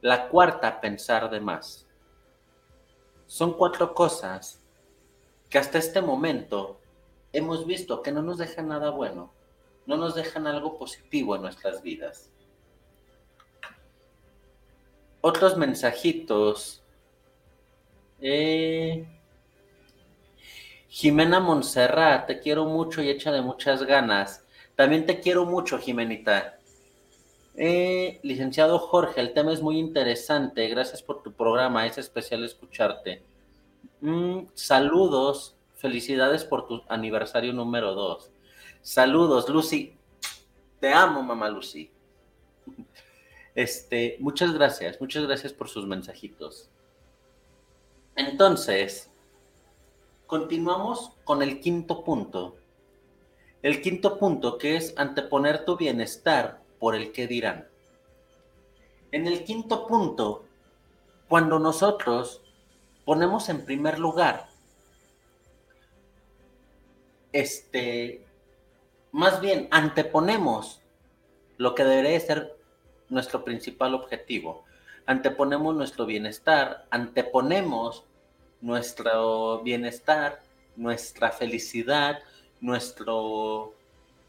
[0.00, 1.86] La cuarta, pensar de más.
[3.26, 4.62] Son cuatro cosas
[5.50, 6.80] que hasta este momento
[7.32, 9.32] hemos visto que no nos dejan nada bueno,
[9.86, 12.30] no nos dejan algo positivo en nuestras vidas.
[15.20, 16.82] Otros mensajitos.
[18.20, 19.06] Eh,
[20.88, 24.44] Jimena Montserrat, te quiero mucho y echa de muchas ganas.
[24.74, 26.58] También te quiero mucho, Jimenita.
[27.56, 30.68] Eh, licenciado Jorge, el tema es muy interesante.
[30.68, 33.22] Gracias por tu programa, es especial escucharte.
[34.00, 38.30] Mm, saludos, felicidades por tu aniversario número 2.
[38.82, 39.96] Saludos, Lucy.
[40.80, 41.90] Te amo, mamá Lucy.
[43.54, 46.68] Este, muchas gracias, muchas gracias por sus mensajitos.
[48.14, 49.10] Entonces,
[50.26, 52.56] continuamos con el quinto punto.
[53.62, 57.66] El quinto punto que es anteponer tu bienestar por el que dirán.
[59.10, 60.44] En el quinto punto,
[61.28, 62.42] cuando nosotros
[63.04, 64.48] ponemos en primer lugar,
[67.32, 68.24] este,
[69.12, 70.80] más bien anteponemos
[71.56, 72.56] lo que debería ser
[73.08, 74.64] nuestro principal objetivo.
[75.06, 78.04] Anteponemos nuestro bienestar, anteponemos
[78.60, 80.42] nuestro bienestar,
[80.76, 82.20] nuestra felicidad,
[82.60, 83.74] nuestro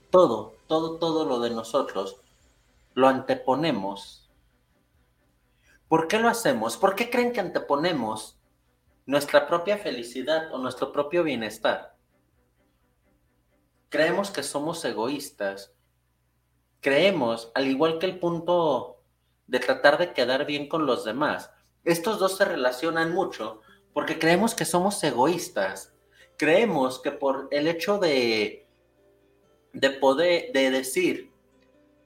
[0.10, 2.18] todo, todo, todo lo de nosotros,
[2.94, 4.30] lo anteponemos.
[5.88, 6.78] ¿Por qué lo hacemos?
[6.78, 8.38] ¿Por qué creen que anteponemos
[9.06, 11.96] nuestra propia felicidad o nuestro propio bienestar?
[13.90, 15.74] Creemos que somos egoístas.
[16.82, 19.02] Creemos, al igual que el punto
[19.48, 21.52] de tratar de quedar bien con los demás,
[21.84, 23.62] estos dos se relacionan mucho
[23.94, 25.94] porque creemos que somos egoístas.
[26.38, 28.68] Creemos que por el hecho de,
[29.74, 31.32] de poder, de decir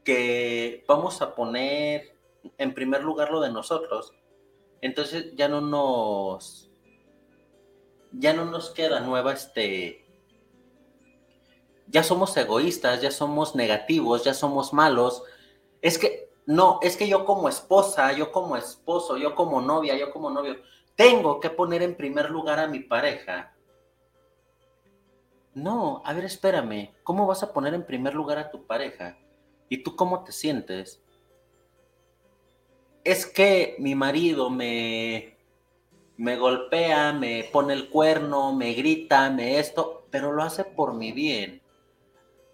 [0.04, 2.16] que vamos a poner
[2.58, 4.14] en primer lugar lo de nosotros,
[4.82, 6.70] entonces ya no nos,
[8.12, 10.03] ya no nos queda nueva este,
[11.88, 15.24] ya somos egoístas, ya somos negativos, ya somos malos.
[15.82, 20.12] Es que, no, es que yo como esposa, yo como esposo, yo como novia, yo
[20.12, 20.58] como novio,
[20.96, 23.54] tengo que poner en primer lugar a mi pareja.
[25.54, 29.18] No, a ver, espérame, ¿cómo vas a poner en primer lugar a tu pareja?
[29.70, 31.02] ¿Y tú cómo te sientes?
[33.04, 35.38] Es que mi marido me,
[36.18, 41.12] me golpea, me pone el cuerno, me grita, me esto, pero lo hace por mi
[41.12, 41.63] bien.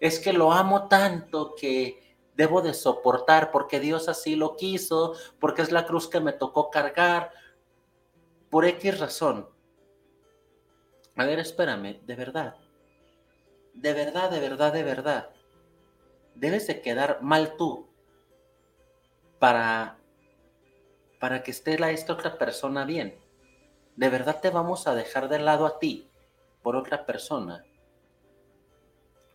[0.00, 5.62] Es que lo amo tanto que debo de soportar porque Dios así lo quiso, porque
[5.62, 7.32] es la cruz que me tocó cargar,
[8.50, 9.48] por X razón.
[11.16, 12.56] A ver, espérame, de verdad.
[13.74, 15.30] De verdad, de verdad, de verdad.
[16.34, 17.86] Debes de quedar mal tú
[19.38, 20.00] para
[21.20, 23.14] para que esté la esta otra persona bien.
[23.94, 26.10] De verdad te vamos a dejar de lado a ti
[26.62, 27.64] por otra persona.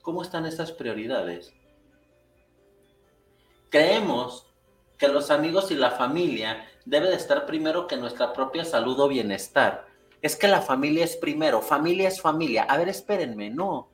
[0.06, 1.52] ¿Cómo están estas prioridades?
[3.72, 4.46] Creemos
[5.00, 9.08] que los amigos y la familia debe de estar primero que nuestra propia salud o
[9.08, 9.88] bienestar.
[10.22, 12.66] Es que la familia es primero, familia es familia.
[12.66, 13.90] A ver, espérenme, no.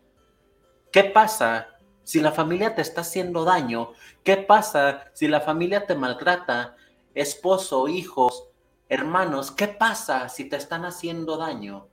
[0.92, 3.94] ¿Qué pasa si la familia te está haciendo daño?
[4.22, 6.76] ¿Qué pasa si la familia te maltrata?
[7.16, 8.50] Esposo, hijos,
[8.90, 11.88] hermanos, ¿qué pasa si te están haciendo daño?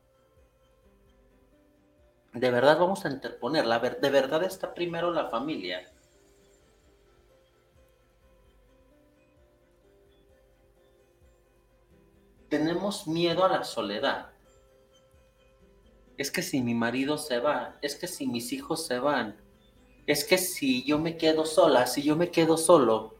[2.38, 3.78] De verdad vamos a interponerla.
[3.78, 5.86] De verdad está primero la familia.
[12.48, 14.30] tenemos miedo a la soledad.
[16.16, 19.36] Es que si mi marido se va, es que si mis hijos se van,
[20.06, 23.14] es que si yo me quedo sola, si yo me quedo solo,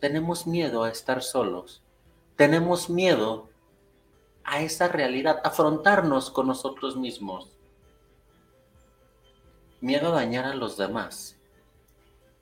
[0.00, 1.82] tenemos miedo a estar solos.
[2.36, 3.48] Tenemos miedo
[4.44, 7.55] a esa realidad, afrontarnos con nosotros mismos.
[9.86, 11.36] Miedo a dañar a los demás.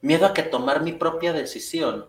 [0.00, 2.07] Miedo a que tomar mi propia decisión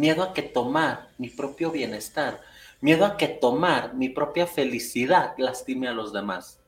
[0.00, 2.40] miedo a que tomar mi propio bienestar,
[2.80, 6.58] miedo a que tomar mi propia felicidad lastime a los demás.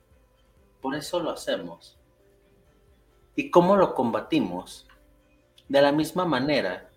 [0.82, 1.96] Por eso lo hacemos.
[3.34, 4.86] ¿Y cómo lo combatimos?
[5.66, 6.90] De la misma manera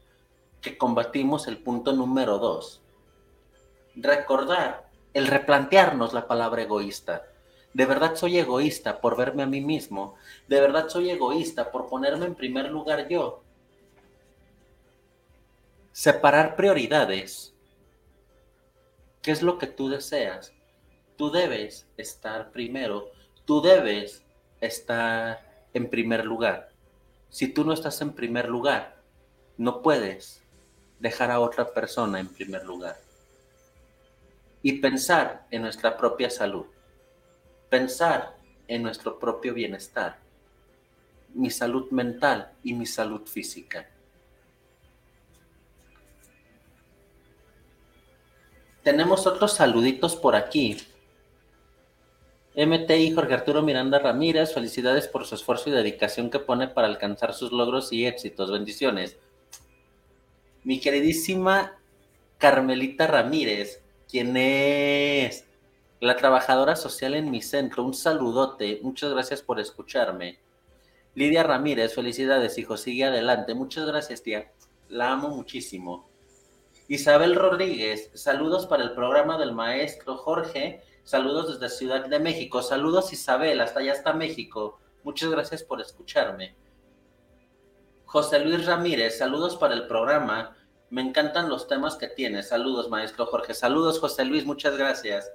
[0.60, 2.82] que combatimos el punto número dos.
[3.96, 7.24] Recordar, el replantearnos la palabra egoísta.
[7.76, 10.16] De verdad soy egoísta por verme a mí mismo.
[10.48, 13.44] De verdad soy egoísta por ponerme en primer lugar yo.
[15.92, 17.54] Separar prioridades.
[19.22, 20.54] ¿Qué es lo que tú deseas?
[21.18, 23.10] Tú debes estar primero,
[23.44, 24.24] tú debes
[24.62, 26.70] estar en primer lugar.
[27.28, 28.96] Si tú no estás en primer lugar,
[29.58, 30.42] no puedes
[31.00, 32.96] dejar a otra persona en primer lugar.
[34.62, 36.68] Y pensar en nuestra propia salud,
[37.76, 38.38] pensar
[38.70, 40.18] en nuestro propio bienestar,
[41.34, 43.90] mi salud mental y mi salud física.
[48.82, 50.78] Tenemos otros saluditos por aquí.
[52.56, 57.34] MTI Jorge Arturo Miranda Ramírez, felicidades por su esfuerzo y dedicación que pone para alcanzar
[57.34, 58.52] sus logros y éxitos.
[58.52, 59.18] Bendiciones.
[60.64, 61.78] Mi queridísima
[62.38, 65.46] Carmelita Ramírez, quien es
[66.00, 70.40] la trabajadora social en mi centro, un saludote, muchas gracias por escucharme.
[71.14, 73.54] Lidia Ramírez, felicidades, hijo, sigue adelante.
[73.54, 74.52] Muchas gracias, tía.
[74.90, 76.10] La amo muchísimo.
[76.88, 82.64] Isabel Rodríguez, saludos para el programa del maestro Jorge Saludos desde Ciudad de México.
[82.64, 84.80] Saludos Isabel, hasta allá está México.
[85.04, 86.56] Muchas gracias por escucharme.
[88.06, 90.58] José Luis Ramírez, saludos para el programa.
[90.90, 92.50] Me encantan los temas que tienes.
[92.50, 93.54] Saludos, maestro Jorge.
[93.54, 95.32] Saludos, José Luis, muchas gracias.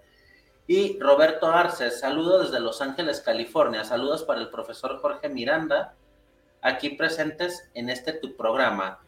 [0.73, 3.83] Y Roberto Arce, saludos desde Los Ángeles, California.
[3.83, 5.97] Saludos para el profesor Jorge Miranda,
[6.62, 9.01] aquí presentes en este tu programa.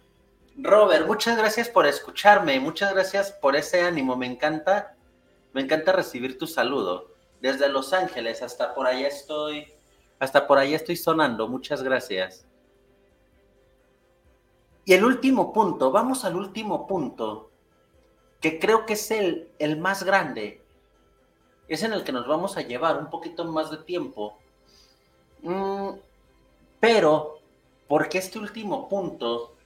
[0.56, 4.96] Robert, muchas gracias por escucharme, muchas gracias por ese ánimo, me encanta
[5.52, 7.12] me encanta recibir tu saludo.
[7.40, 9.72] Desde Los Ángeles hasta por allá estoy,
[10.18, 11.46] hasta por allá estoy sonando.
[11.46, 12.44] Muchas gracias.
[14.84, 17.52] Y el último punto, vamos al último punto,
[18.40, 20.61] que creo que es el, el más grande.
[21.72, 24.36] Es en el que nos vamos a llevar un poquito más de tiempo.
[25.40, 25.92] Mm,
[26.78, 27.38] pero,
[27.88, 29.56] porque este último punto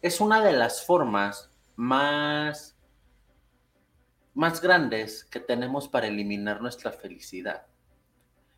[0.00, 2.76] es una de las formas más
[4.34, 7.66] más grandes que tenemos para eliminar nuestra felicidad.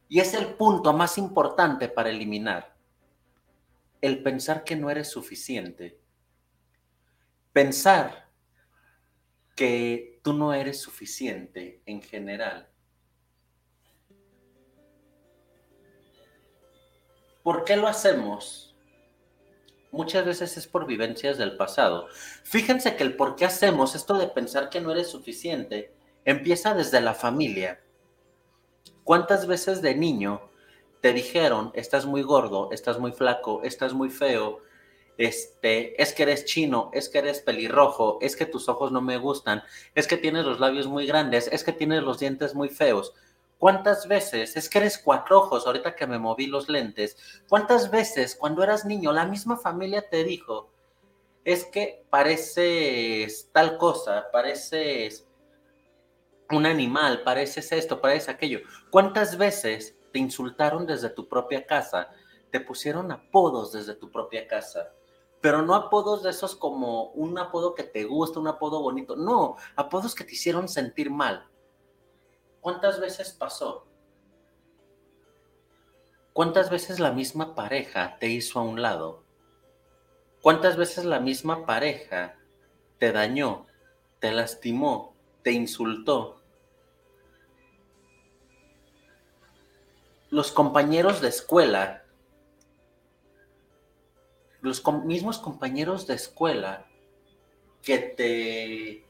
[0.07, 2.77] Y es el punto más importante para eliminar.
[4.03, 5.99] El pensar que no eres suficiente.
[7.55, 8.26] Pensar
[9.57, 12.69] que tú no eres suficiente en general.
[17.43, 18.67] ¿Por qué lo hacemos?
[19.97, 22.07] muchas veces es por vivencias del pasado.
[22.45, 25.93] Fíjense que el por qué hacemos esto de pensar que no eres suficiente
[26.25, 27.81] empieza desde la familia.
[29.05, 30.51] ¿Cuántas veces de niño
[31.01, 34.61] te dijeron, estás muy gordo, estás muy flaco, estás muy feo,
[35.19, 39.17] este, es que eres chino, es que eres pelirrojo, es que tus ojos no me
[39.17, 39.63] gustan,
[39.95, 43.15] es que tienes los labios muy grandes, es que tienes los dientes muy feos?
[43.59, 47.17] ¿Cuántas veces, es que eres cuatro ojos ahorita que me moví los lentes,
[47.49, 50.71] cuántas veces cuando eras niño la misma familia te dijo,
[51.45, 55.27] es que pareces tal cosa, pareces
[56.51, 58.61] un animal, pareces esto, pareces aquello?
[58.91, 62.11] ¿Cuántas veces te insultaron desde tu propia casa?
[62.51, 64.93] Te pusieron apodos desde tu propia casa
[65.47, 69.55] pero no apodos de esos como un apodo que te gusta, un apodo bonito, no,
[69.77, 71.49] apodos que te hicieron sentir mal.
[72.61, 73.87] ¿Cuántas veces pasó?
[76.33, 79.23] ¿Cuántas veces la misma pareja te hizo a un lado?
[80.43, 82.37] ¿Cuántas veces la misma pareja
[82.99, 83.69] te dañó,
[84.19, 86.43] te lastimó, te insultó?
[90.29, 92.03] Los compañeros de escuela,
[94.61, 96.87] los mismos compañeros de escuela
[97.83, 99.05] que te,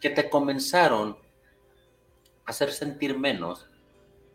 [0.00, 1.16] que te comenzaron
[2.46, 3.68] hacer sentir menos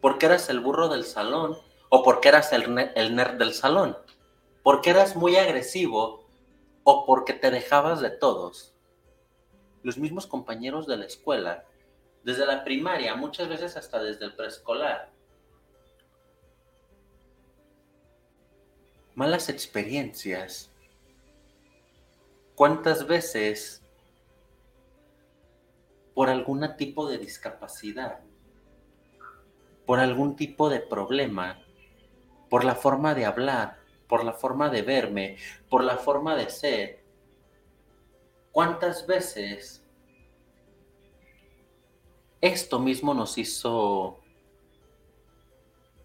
[0.01, 1.57] porque eras el burro del salón
[1.89, 3.97] o porque eras el, el nerd del salón,
[4.63, 6.29] porque eras muy agresivo
[6.83, 8.73] o porque te dejabas de todos.
[9.83, 11.65] Los mismos compañeros de la escuela,
[12.23, 15.11] desde la primaria, muchas veces hasta desde el preescolar.
[19.19, 20.71] Malas experiencias.
[22.55, 23.83] ¿Cuántas veces
[26.13, 28.21] por algún tipo de discapacidad,
[29.85, 31.61] por algún tipo de problema,
[32.49, 35.35] por la forma de hablar, por la forma de verme,
[35.69, 37.03] por la forma de ser.
[38.53, 39.83] ¿Cuántas veces
[42.39, 44.21] esto mismo nos hizo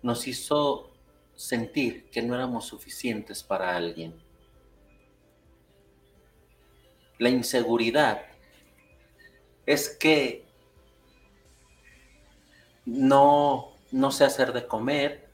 [0.02, 0.93] nos hizo
[1.36, 4.14] sentir que no éramos suficientes para alguien?
[7.18, 8.22] La inseguridad
[9.66, 10.44] es que
[12.84, 15.28] no, no sé hacer de comer,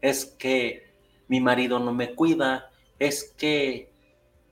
[0.00, 0.86] es que
[1.28, 3.90] mi marido no me cuida, es que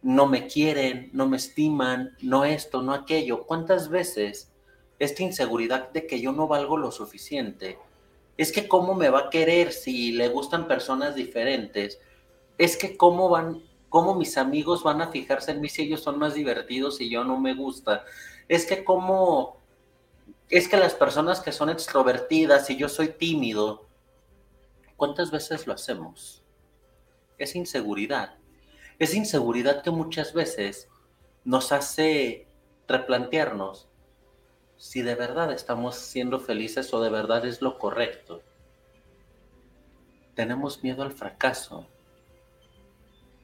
[0.03, 3.45] no me quieren, no me estiman, no esto, no aquello.
[3.47, 4.53] ¿Cuántas veces
[4.99, 7.79] esta inseguridad de que yo no valgo lo suficiente?
[8.37, 12.01] Es que cómo me va a querer si le gustan personas diferentes.
[12.59, 16.19] Es que cómo van, cómo mis amigos van a fijarse en mí si ellos son
[16.19, 18.05] más divertidos y yo no me gusta
[18.49, 19.61] es que como,
[20.51, 23.87] es que las personas que son extrovertidas y yo soy tímido,
[24.97, 26.43] ¿cuántas veces lo hacemos?
[27.39, 28.37] Es inseguridad.
[28.99, 30.89] Es inseguridad que muchas veces
[31.45, 32.47] nos hace
[32.87, 33.89] replantearnos
[34.85, 38.43] si de verdad estamos siendo felices o de verdad es lo correcto.
[40.35, 41.87] Tenemos miedo al fracaso.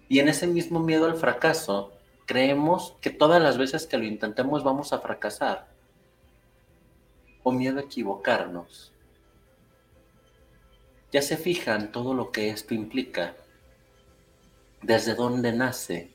[0.06, 1.94] Y en ese mismo miedo al fracaso,
[2.26, 5.66] creemos que todas las veces que lo intentemos vamos a fracasar.
[7.42, 8.92] O miedo a equivocarnos.
[11.10, 13.34] Ya se fijan todo lo que esto implica.
[14.82, 16.12] Desde dónde nace,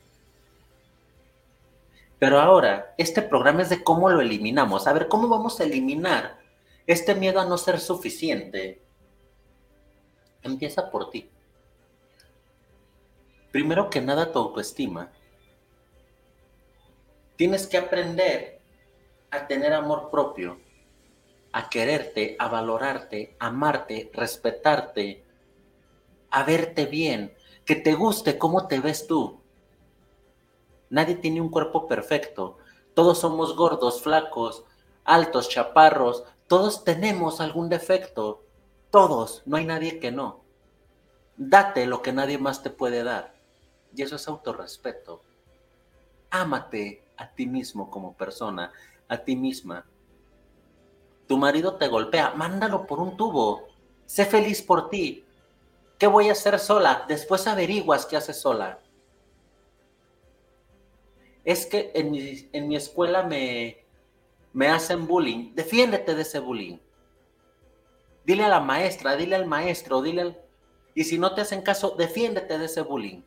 [2.20, 4.88] pero ahora, este programa es de cómo lo eliminamos.
[4.88, 6.40] A ver, ¿cómo vamos a eliminar
[6.88, 8.82] este miedo a no ser suficiente?
[10.42, 11.30] Empieza por ti.
[13.52, 15.12] Primero que nada, tu autoestima.
[17.36, 18.62] Tienes que aprender
[19.32, 20.60] a tener amor propio,
[21.52, 25.26] a quererte, a valorarte, a amarte, respetarte,
[26.30, 27.34] a verte bien,
[27.66, 29.42] que te guste cómo te ves tú.
[30.90, 32.58] Nadie tiene un cuerpo perfecto.
[32.94, 34.64] Todos somos gordos, flacos,
[35.04, 36.24] altos, chaparros.
[36.48, 38.44] Todos tenemos algún defecto.
[38.92, 39.42] Todos.
[39.46, 40.44] No hay nadie que no.
[41.38, 43.34] Date lo que nadie más te puede dar.
[43.96, 45.22] Y eso es autorrespeto.
[46.30, 48.72] Ámate a ti mismo como persona,
[49.08, 49.86] a ti misma.
[51.28, 53.68] Tu marido te golpea, mándalo por un tubo.
[54.06, 55.26] Sé feliz por ti.
[55.98, 57.06] ¿Qué voy a hacer sola?
[57.08, 58.80] Después averiguas qué haces sola
[61.46, 63.86] es que en mi, en mi escuela me,
[64.52, 65.54] me hacen bullying.
[65.54, 66.78] Defiéndete de ese bullying.
[68.26, 70.42] Dile a la maestra, dile al maestro, dile al...
[70.96, 73.22] Y si no te hacen caso, defiéndete de ese bullying.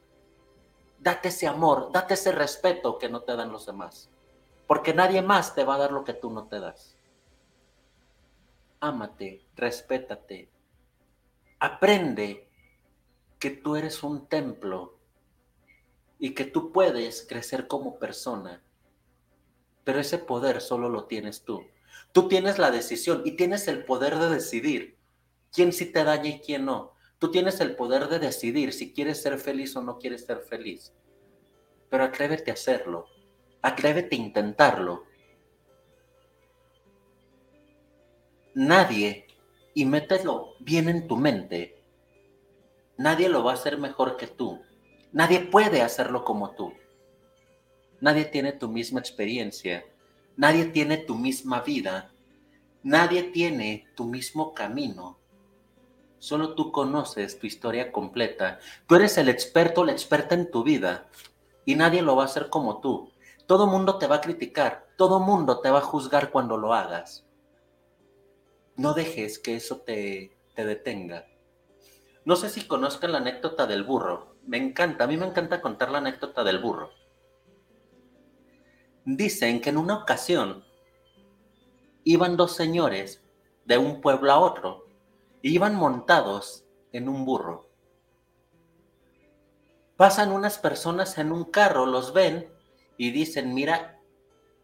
[0.98, 4.10] Date ese amor, date ese respeto que no te dan los demás.
[4.66, 6.96] Porque nadie más te va a dar lo que tú no te das.
[8.80, 10.48] Ámate, respétate.
[11.60, 12.48] Aprende
[13.38, 14.97] que tú eres un templo
[16.18, 18.62] y que tú puedes crecer como persona.
[19.84, 21.62] Pero ese poder solo lo tienes tú.
[22.12, 24.98] Tú tienes la decisión y tienes el poder de decidir
[25.52, 26.92] quién sí te daña y quién no.
[27.18, 30.92] Tú tienes el poder de decidir si quieres ser feliz o no quieres ser feliz.
[31.88, 33.06] Pero atrévete a hacerlo.
[33.62, 35.04] Atrévete a intentarlo.
[38.54, 39.26] Nadie,
[39.74, 41.80] y mételo bien en tu mente,
[42.96, 44.60] nadie lo va a hacer mejor que tú.
[45.12, 46.72] Nadie puede hacerlo como tú.
[48.00, 49.84] Nadie tiene tu misma experiencia.
[50.36, 52.12] Nadie tiene tu misma vida.
[52.82, 55.18] Nadie tiene tu mismo camino.
[56.18, 58.58] Solo tú conoces tu historia completa.
[58.86, 61.08] Tú eres el experto, la experta en tu vida.
[61.64, 63.10] Y nadie lo va a hacer como tú.
[63.46, 64.86] Todo mundo te va a criticar.
[64.96, 67.24] Todo mundo te va a juzgar cuando lo hagas.
[68.76, 71.26] No dejes que eso te, te detenga.
[72.24, 74.36] No sé si conozcan la anécdota del burro.
[74.48, 76.90] Me encanta, a mí me encanta contar la anécdota del burro.
[79.04, 80.64] Dicen que en una ocasión
[82.02, 83.22] iban dos señores
[83.66, 84.86] de un pueblo a otro
[85.42, 87.68] y iban montados en un burro.
[89.98, 92.50] Pasan unas personas en un carro, los ven
[92.96, 94.00] y dicen, mira,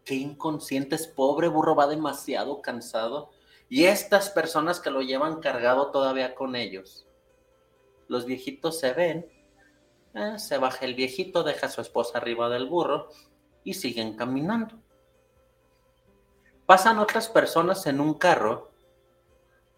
[0.03, 3.29] qué inconscientes, pobre burro, va demasiado cansado.
[3.69, 7.05] Y estas personas que lo llevan cargado todavía con ellos
[8.07, 9.25] los viejitos se ven,
[10.15, 13.09] eh, se baja el viejito, deja a su esposa arriba del burro
[13.63, 14.79] y siguen caminando.
[16.65, 18.71] Pasan otras personas en un carro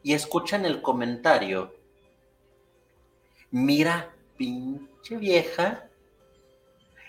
[0.04, 1.74] y escuchan el comentario.
[3.50, 5.90] Mira, pinche vieja,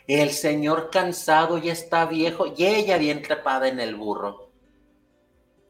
[0.07, 4.49] el señor cansado ya está viejo y ella bien trepada en el burro.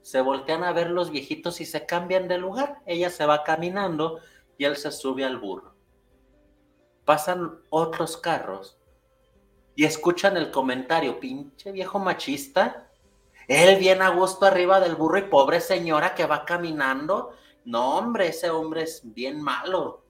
[0.01, 2.81] Se voltean a ver los viejitos y se cambian de lugar.
[2.87, 4.21] Ella se va caminando
[4.57, 5.78] y él se sube al burro.
[7.09, 8.77] Pasan otros carros
[9.75, 12.91] y escuchan el comentario, pinche viejo machista.
[13.47, 17.31] Él viene a gusto arriba del burro y pobre señora que va caminando.
[17.65, 20.03] No, hombre, ese hombre es bien malo.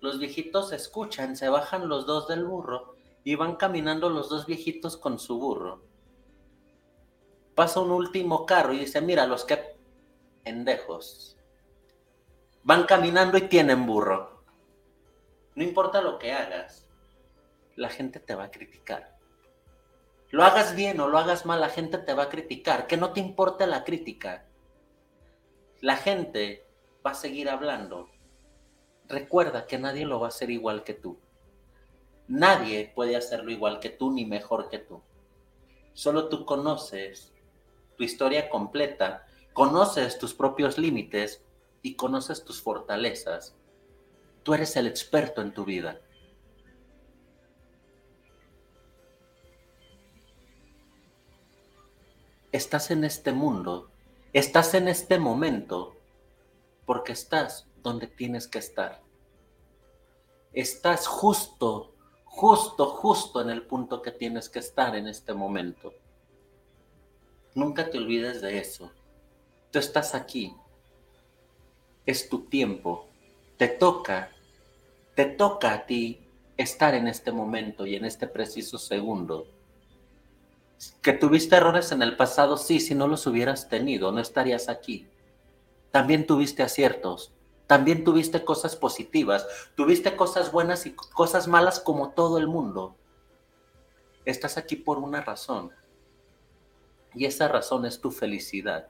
[0.00, 4.96] Los viejitos escuchan, se bajan los dos del burro y van caminando los dos viejitos
[4.96, 5.82] con su burro.
[7.54, 9.76] Pasa un último carro y dice, mira, los que
[10.42, 11.36] pendejos.
[12.62, 14.37] Van caminando y tienen burro.
[15.58, 16.86] No importa lo que hagas,
[17.74, 19.18] la gente te va a criticar.
[20.30, 22.86] Lo hagas bien o lo hagas mal, la gente te va a criticar.
[22.86, 24.46] Que no te importe la crítica.
[25.80, 26.64] La gente
[27.04, 28.08] va a seguir hablando.
[29.08, 31.18] Recuerda que nadie lo va a hacer igual que tú.
[32.28, 35.02] Nadie puede hacerlo igual que tú ni mejor que tú.
[35.92, 37.34] Solo tú conoces
[37.96, 41.42] tu historia completa, conoces tus propios límites
[41.82, 43.57] y conoces tus fortalezas,
[44.48, 46.00] tú eres el experto en tu vida.
[52.50, 53.90] estás en este mundo,
[54.32, 55.98] estás en este momento,
[56.86, 59.02] porque estás donde tienes que estar.
[60.54, 61.92] Estás justo,
[62.24, 65.92] justo, justo en el punto que tienes que estar en este momento.
[67.54, 68.90] Nunca te olvides de eso.
[69.70, 70.56] Tú estás aquí.
[72.06, 73.04] Es tu tiempo.
[73.58, 74.32] Te toca,
[75.18, 76.20] te toca a ti
[76.56, 79.48] estar en este momento y en este preciso segundo.
[81.02, 85.08] Que tuviste errores en el pasado, sí, si no los hubieras tenido, no estarías aquí.
[85.90, 87.32] También tuviste aciertos,
[87.66, 89.44] también tuviste cosas positivas,
[89.74, 92.94] tuviste cosas buenas y cosas malas como todo el mundo.
[94.24, 95.72] Estás aquí por una razón.
[97.12, 98.86] Y esa razón es tu felicidad.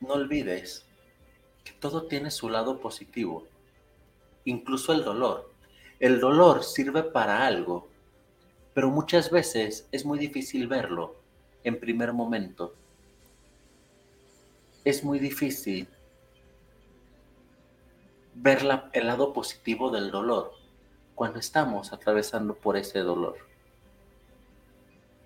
[0.00, 0.86] No olvides
[1.66, 3.44] que todo tiene su lado positivo,
[4.44, 5.50] incluso el dolor.
[5.98, 7.88] El dolor sirve para algo,
[8.72, 11.16] pero muchas veces es muy difícil verlo
[11.64, 12.72] en primer momento.
[14.84, 15.88] Es muy difícil
[18.36, 18.60] ver
[18.92, 20.52] el lado positivo del dolor
[21.16, 23.38] cuando estamos atravesando por ese dolor.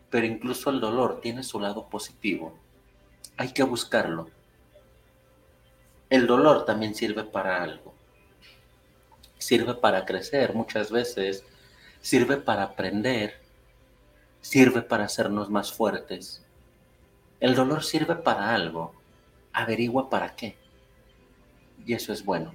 [0.08, 2.54] Pero incluso el dolor tiene su lado positivo.
[3.36, 4.30] Hay que buscarlo.
[6.10, 7.90] El dolor también sirve para algo
[9.40, 11.44] sirve para crecer muchas veces,
[12.00, 13.40] sirve para aprender,
[14.40, 16.44] sirve para hacernos más fuertes.
[17.40, 18.94] El dolor sirve para algo,
[19.52, 20.56] averigua para qué.
[21.84, 22.54] Y eso es bueno.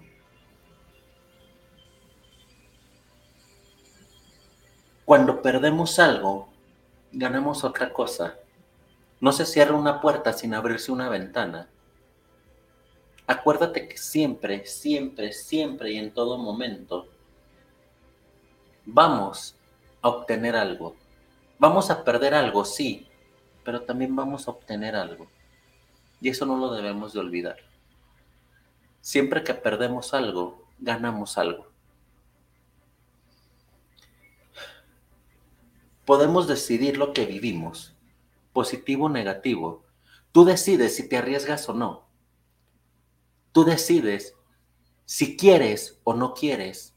[5.04, 6.50] Cuando perdemos algo,
[7.12, 8.36] ganamos otra cosa.
[9.20, 11.68] No se cierra una puerta sin abrirse una ventana.
[13.28, 17.08] Acuérdate que siempre, siempre, siempre y en todo momento
[18.86, 19.56] vamos
[20.02, 20.96] a obtener algo.
[21.58, 23.08] Vamos a perder algo, sí,
[23.64, 25.28] pero también vamos a obtener algo.
[26.22, 27.58] Y eso no lo debemos de olvidar.
[29.02, 31.68] Siempre que perdemos algo, ganamos algo.
[36.06, 37.96] Podemos decidir lo que vivimos,
[38.54, 39.84] positivo o negativo.
[40.32, 42.05] Tú decides si te arriesgas o no.
[43.56, 44.36] Tú decides
[45.06, 46.94] si quieres o no quieres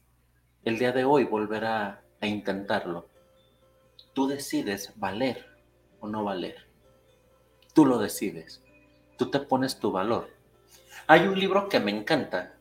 [0.65, 3.07] el día de hoy volver a, intentarlo.
[4.11, 5.45] Tú decides valer
[6.01, 6.67] o no valer.
[7.73, 8.61] Tú lo decides.
[9.17, 10.31] Tú te pones tu valor.
[11.07, 12.57] Hay un libro que me encanta.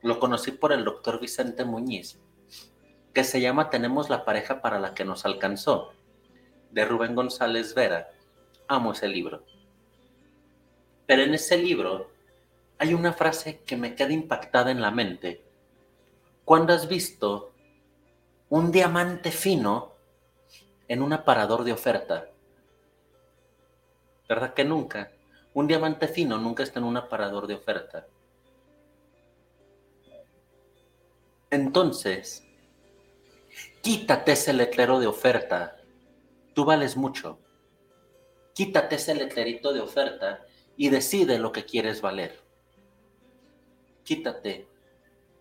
[0.00, 2.20] Lo conocí por el doctor Vicente Muñiz,
[3.12, 5.92] que se llama Tenemos la pareja para la que nos alcanzó,
[6.70, 8.12] de Rubén González Vera.
[8.68, 9.44] Amo ese libro.
[11.06, 12.13] Pero en ese libro
[12.84, 15.42] hay una frase que me queda impactada en la mente.
[16.44, 17.54] ¿Cuándo has visto
[18.50, 19.94] un diamante fino
[20.86, 22.28] en un aparador de oferta?
[24.28, 25.12] ¿Verdad que nunca?
[25.54, 28.06] Un diamante fino nunca está en un aparador de oferta.
[31.50, 32.46] Entonces,
[33.80, 35.78] quítate ese letrero de oferta.
[36.52, 37.38] Tú vales mucho.
[38.52, 40.44] Quítate ese letrerito de oferta
[40.76, 42.43] y decide lo que quieres valer
[44.04, 44.68] quítate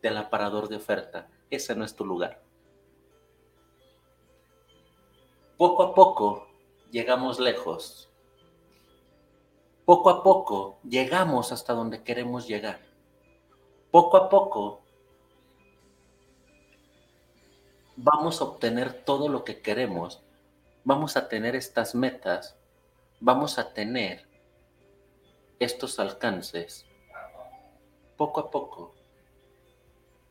[0.01, 1.29] del aparador de oferta.
[1.49, 2.41] Ese no es tu lugar.
[5.57, 6.47] Poco a poco
[6.91, 8.09] llegamos lejos.
[9.85, 12.79] Poco a poco llegamos hasta donde queremos llegar.
[13.91, 14.81] Poco a poco
[17.95, 20.21] vamos a obtener todo lo que queremos.
[20.83, 22.57] Vamos a tener estas metas.
[23.19, 24.27] Vamos a tener
[25.59, 26.85] estos alcances
[28.23, 28.95] poco a poco.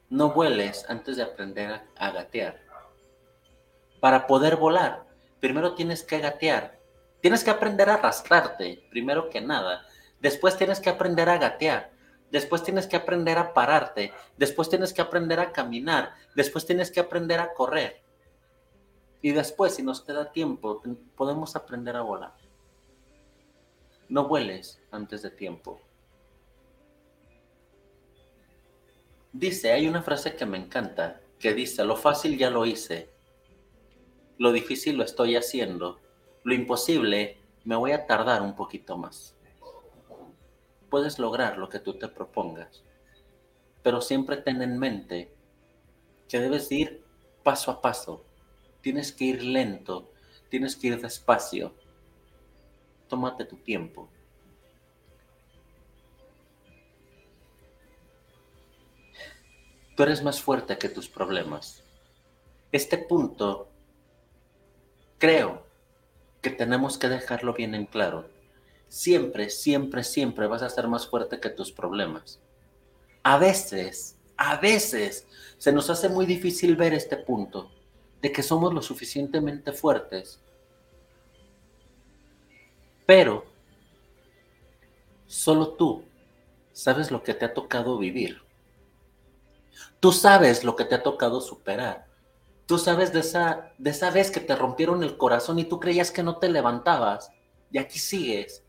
[0.08, 2.58] No vueles antes de aprender a, gatear.
[4.00, 5.04] Para poder volar,
[5.40, 6.78] primero tienes que gatear.
[7.20, 9.84] Tienes que aprender a arrastrarte, primero que nada.
[10.20, 11.90] Después tienes que aprender a gatear.
[12.30, 14.14] Después tienes que aprender a pararte.
[14.38, 16.14] Después tienes que aprender a caminar.
[16.34, 18.02] Después tienes que aprender a correr.
[19.20, 20.80] Y después, si nos queda tiempo,
[21.14, 22.32] podemos aprender a volar.
[24.08, 25.78] No vueles antes de tiempo.
[29.32, 33.10] Dice, hay una frase que me encanta, que dice, lo fácil ya lo hice,
[34.36, 36.00] lo difícil lo estoy haciendo,
[36.44, 39.34] lo imposible me voy a tardar un poquito más.
[40.90, 42.82] Puedes lograr lo que tú te propongas,
[43.82, 45.32] pero siempre ten en mente
[46.28, 47.02] que debes ir
[47.42, 48.26] paso a paso,
[48.82, 50.12] tienes que ir lento,
[50.50, 51.74] tienes que ir despacio,
[53.08, 54.10] tómate tu tiempo.
[59.96, 61.82] Tú eres más fuerte que tus problemas.
[62.70, 63.68] Este punto
[65.18, 65.64] creo
[66.40, 68.28] que tenemos que dejarlo bien en claro.
[68.88, 72.40] Siempre, siempre, siempre vas a ser más fuerte que tus problemas.
[73.22, 75.26] A veces, a veces
[75.58, 77.70] se nos hace muy difícil ver este punto
[78.20, 80.40] de que somos lo suficientemente fuertes.
[83.06, 83.44] Pero
[85.26, 86.04] solo tú
[86.72, 88.41] sabes lo que te ha tocado vivir.
[90.00, 92.06] Tú sabes lo que te ha tocado superar.
[92.66, 96.10] Tú sabes de esa, de esa vez que te rompieron el corazón y tú creías
[96.10, 97.30] que no te levantabas
[97.70, 98.62] y aquí sigues.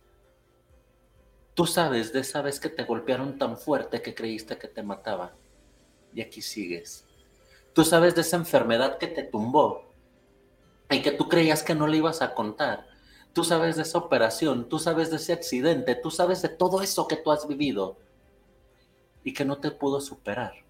[1.54, 5.34] Tú sabes de esa vez que te golpearon tan fuerte que creíste que te mataba
[6.14, 7.06] y aquí sigues.
[7.74, 9.86] Tú sabes de esa enfermedad que te tumbó
[10.90, 12.88] y que tú creías que no le ibas a contar.
[13.34, 17.08] Tú sabes de esa operación, tú sabes de ese accidente, tú sabes de todo eso
[17.08, 17.98] que tú has vivido
[19.24, 20.63] y que no te pudo superar.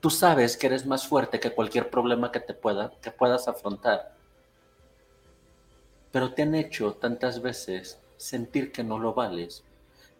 [0.00, 4.14] Tú sabes que eres más fuerte que cualquier problema que te pueda, que puedas afrontar.
[6.12, 9.64] Pero te han hecho tantas veces sentir que no lo vales.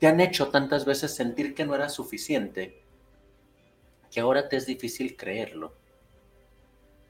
[0.00, 2.82] Te han hecho tantas veces sentir que no era suficiente
[4.10, 5.72] que ahora te es difícil creerlo.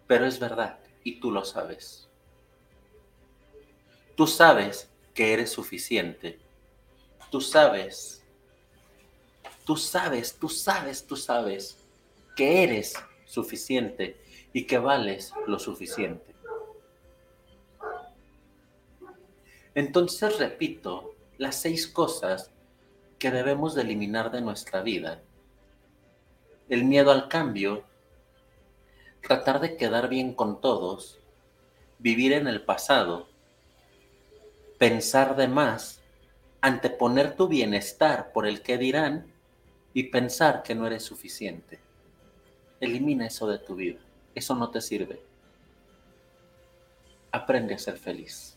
[0.06, 2.08] Pero es verdad y tú lo sabes.
[4.16, 6.38] Tú sabes que eres suficiente.
[7.30, 8.22] Tú sabes.
[9.64, 11.76] Tú sabes, tú sabes, tú sabes
[12.38, 14.16] que eres suficiente
[14.52, 16.36] y que vales lo suficiente.
[19.74, 22.52] Entonces repito las seis cosas
[23.18, 25.20] que debemos de eliminar de nuestra vida.
[26.68, 27.82] El miedo al cambio,
[29.20, 31.18] tratar de quedar bien con todos,
[31.98, 33.26] vivir en el pasado,
[34.78, 36.02] pensar de más,
[36.60, 39.26] anteponer tu bienestar por el que dirán
[39.92, 41.87] y pensar que no eres suficiente.
[42.80, 43.98] Elimina eso de tu vida.
[44.34, 45.20] Eso no te sirve.
[47.32, 48.56] Aprende a ser feliz.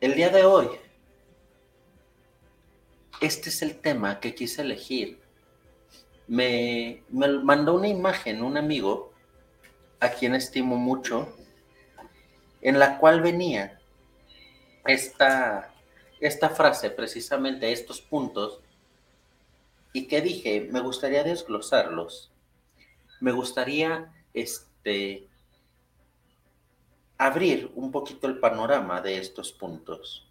[0.00, 0.68] El día de hoy,
[3.20, 5.20] este es el tema que quise elegir.
[6.28, 9.12] Me, mandó una imagen un amigo,
[9.98, 11.34] a quien estimo mucho,
[12.60, 13.80] en la cual venía
[14.86, 15.74] esta,
[16.20, 18.60] esta frase, precisamente estos puntos
[19.92, 22.30] y que dije, me gustaría desglosarlos.
[23.20, 25.28] Me gustaría este
[27.16, 30.30] abrir un poquito el panorama de estos puntos.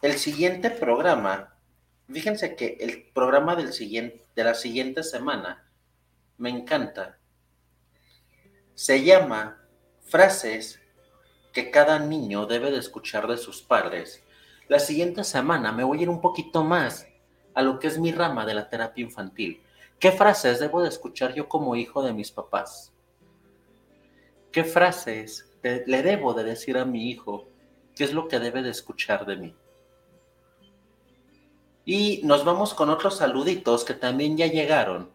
[0.00, 1.56] El siguiente programa,
[2.08, 5.68] fíjense que el programa del siguiente, de la siguiente semana
[6.38, 7.18] me encanta.
[8.74, 9.60] Se llama
[10.04, 10.80] Frases
[11.52, 14.22] que cada niño debe de escuchar de sus padres.
[14.68, 17.08] La siguiente semana me voy a ir un poquito más
[17.56, 19.62] a lo que es mi rama de la terapia infantil.
[19.98, 22.92] ¿Qué frases debo de escuchar yo como hijo de mis papás?
[24.52, 27.48] ¿Qué frases le debo de decir a mi hijo?
[27.96, 29.54] ¿Qué es lo que debe de escuchar de mí?
[31.86, 35.10] Y nos vamos con otros saluditos que también ya llegaron.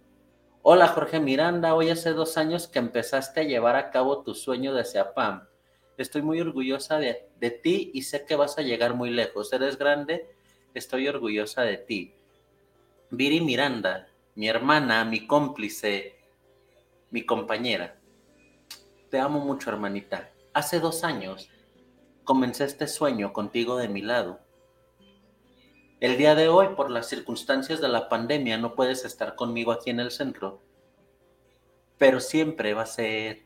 [0.63, 4.73] Hola Jorge Miranda, hoy hace dos años que empezaste a llevar a cabo tu sueño
[4.73, 5.47] de SEAPAM.
[5.95, 9.53] Estoy muy orgullosa de, de ti y sé que vas a llegar muy lejos.
[9.53, 10.27] Eres grande,
[10.73, 12.15] estoy orgullosa de ti.
[13.13, 16.15] Viri Miranda, mi hermana, mi cómplice,
[17.09, 17.99] mi compañera.
[19.09, 20.31] Te amo mucho, hermanita.
[20.53, 21.49] Hace dos años
[22.23, 24.39] comencé este sueño contigo de mi lado.
[25.99, 29.89] El día de hoy, por las circunstancias de la pandemia, no puedes estar conmigo aquí
[29.89, 30.61] en el centro,
[31.97, 33.41] pero siempre va a ser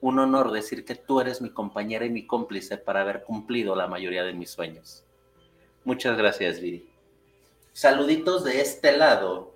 [0.00, 3.86] un honor decir que tú eres mi compañera y mi cómplice para haber cumplido la
[3.86, 5.04] mayoría de mis sueños.
[5.84, 6.91] Muchas gracias, Viri.
[7.72, 9.54] Saluditos de este lado.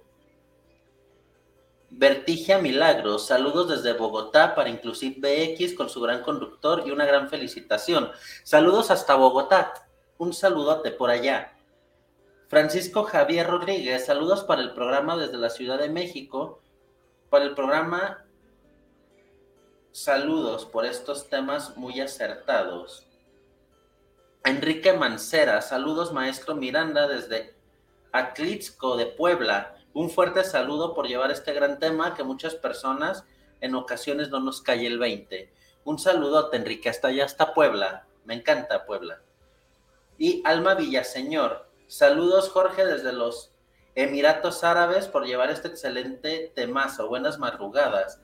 [1.90, 7.28] Vertigia Milagros, saludos desde Bogotá para Inclusive BX con su gran conductor y una gran
[7.28, 8.10] felicitación.
[8.42, 9.86] Saludos hasta Bogotá.
[10.16, 11.52] Un saludote por allá.
[12.48, 16.62] Francisco Javier Rodríguez, saludos para el programa desde la Ciudad de México.
[17.28, 18.24] Para el programa,
[19.92, 23.06] saludos por estos temas muy acertados.
[24.42, 27.55] Enrique Mancera, saludos maestro Miranda desde
[28.12, 29.76] Atlixco de Puebla.
[29.92, 33.24] Un fuerte saludo por llevar este gran tema que muchas personas
[33.60, 35.52] en ocasiones no nos cae el 20.
[35.84, 38.06] Un saludote, Enrique, hasta allá, hasta Puebla.
[38.24, 39.22] Me encanta Puebla.
[40.18, 41.70] Y Alma Villaseñor.
[41.86, 43.52] Saludos, Jorge, desde los
[43.94, 47.08] Emiratos Árabes por llevar este excelente temazo.
[47.08, 48.20] Buenas madrugadas.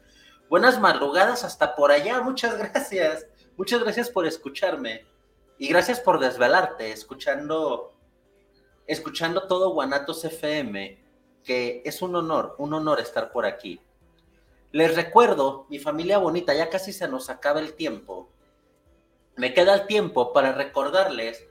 [0.49, 2.21] Buenas madrugadas hasta por allá.
[2.21, 3.27] Muchas gracias.
[3.57, 5.07] Muchas gracias por escucharme.
[5.57, 7.92] Y gracias por desvelarte escuchando
[8.87, 10.99] escuchando todo Guanatos FM,
[11.45, 13.81] que es un honor, un honor estar por aquí.
[14.71, 18.29] Les recuerdo, mi familia bonita, ya casi se nos acaba el tiempo.
[19.37, 21.47] Me queda el tiempo para recordarles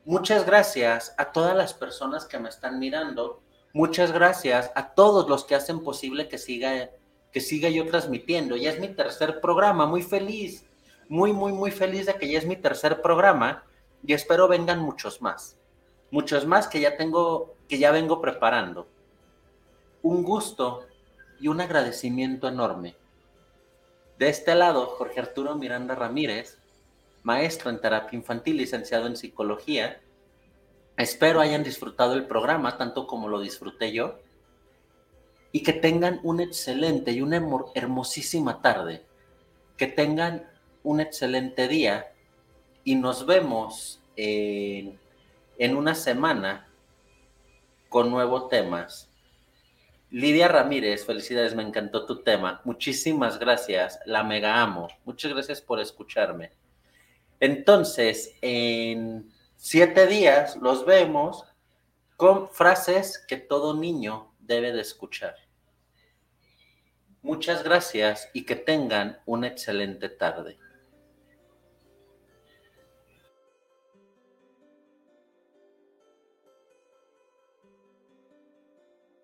[0.06, 3.42] Muchas gracias a todas las personas que me están mirando.
[3.74, 6.90] Muchas gracias a todos los que hacen posible que siga,
[7.32, 8.56] que siga yo transmitiendo.
[8.56, 10.66] Ya es mi tercer programa, muy feliz
[11.12, 13.66] muy, muy, muy feliz de que ya es mi tercer programa
[14.02, 15.58] y espero vengan muchos más.
[16.10, 18.88] Muchos más que ya tengo, que ya vengo preparando.
[20.04, 20.86] Un gusto
[21.40, 22.96] y un agradecimiento enorme.
[24.18, 26.60] De este lado, Jorge Arturo Miranda Ramírez,
[27.24, 30.02] maestro en terapia infantil, licenciado en psicología.
[30.98, 34.20] Espero hayan disfrutado el programa tanto como lo disfruté yo
[35.52, 37.44] y que tengan una excelente y una
[37.76, 39.04] hermosísima tarde.
[39.78, 40.48] Que tengan
[40.84, 42.14] un excelente día
[42.84, 44.98] y nos vemos en,
[45.76, 46.68] una semana
[47.90, 49.11] con nuevos temas.
[50.12, 52.62] Lidia Ramírez, felicidades, me encantó tu tema.
[52.66, 54.90] Muchísimas gracias, la mega amo.
[55.06, 56.52] Muchas gracias por escucharme.
[57.40, 61.46] Entonces, en siete días los vemos
[62.18, 65.36] con frases que todo niño debe de escuchar.
[67.22, 70.60] Muchas gracias y que tengan una excelente tarde.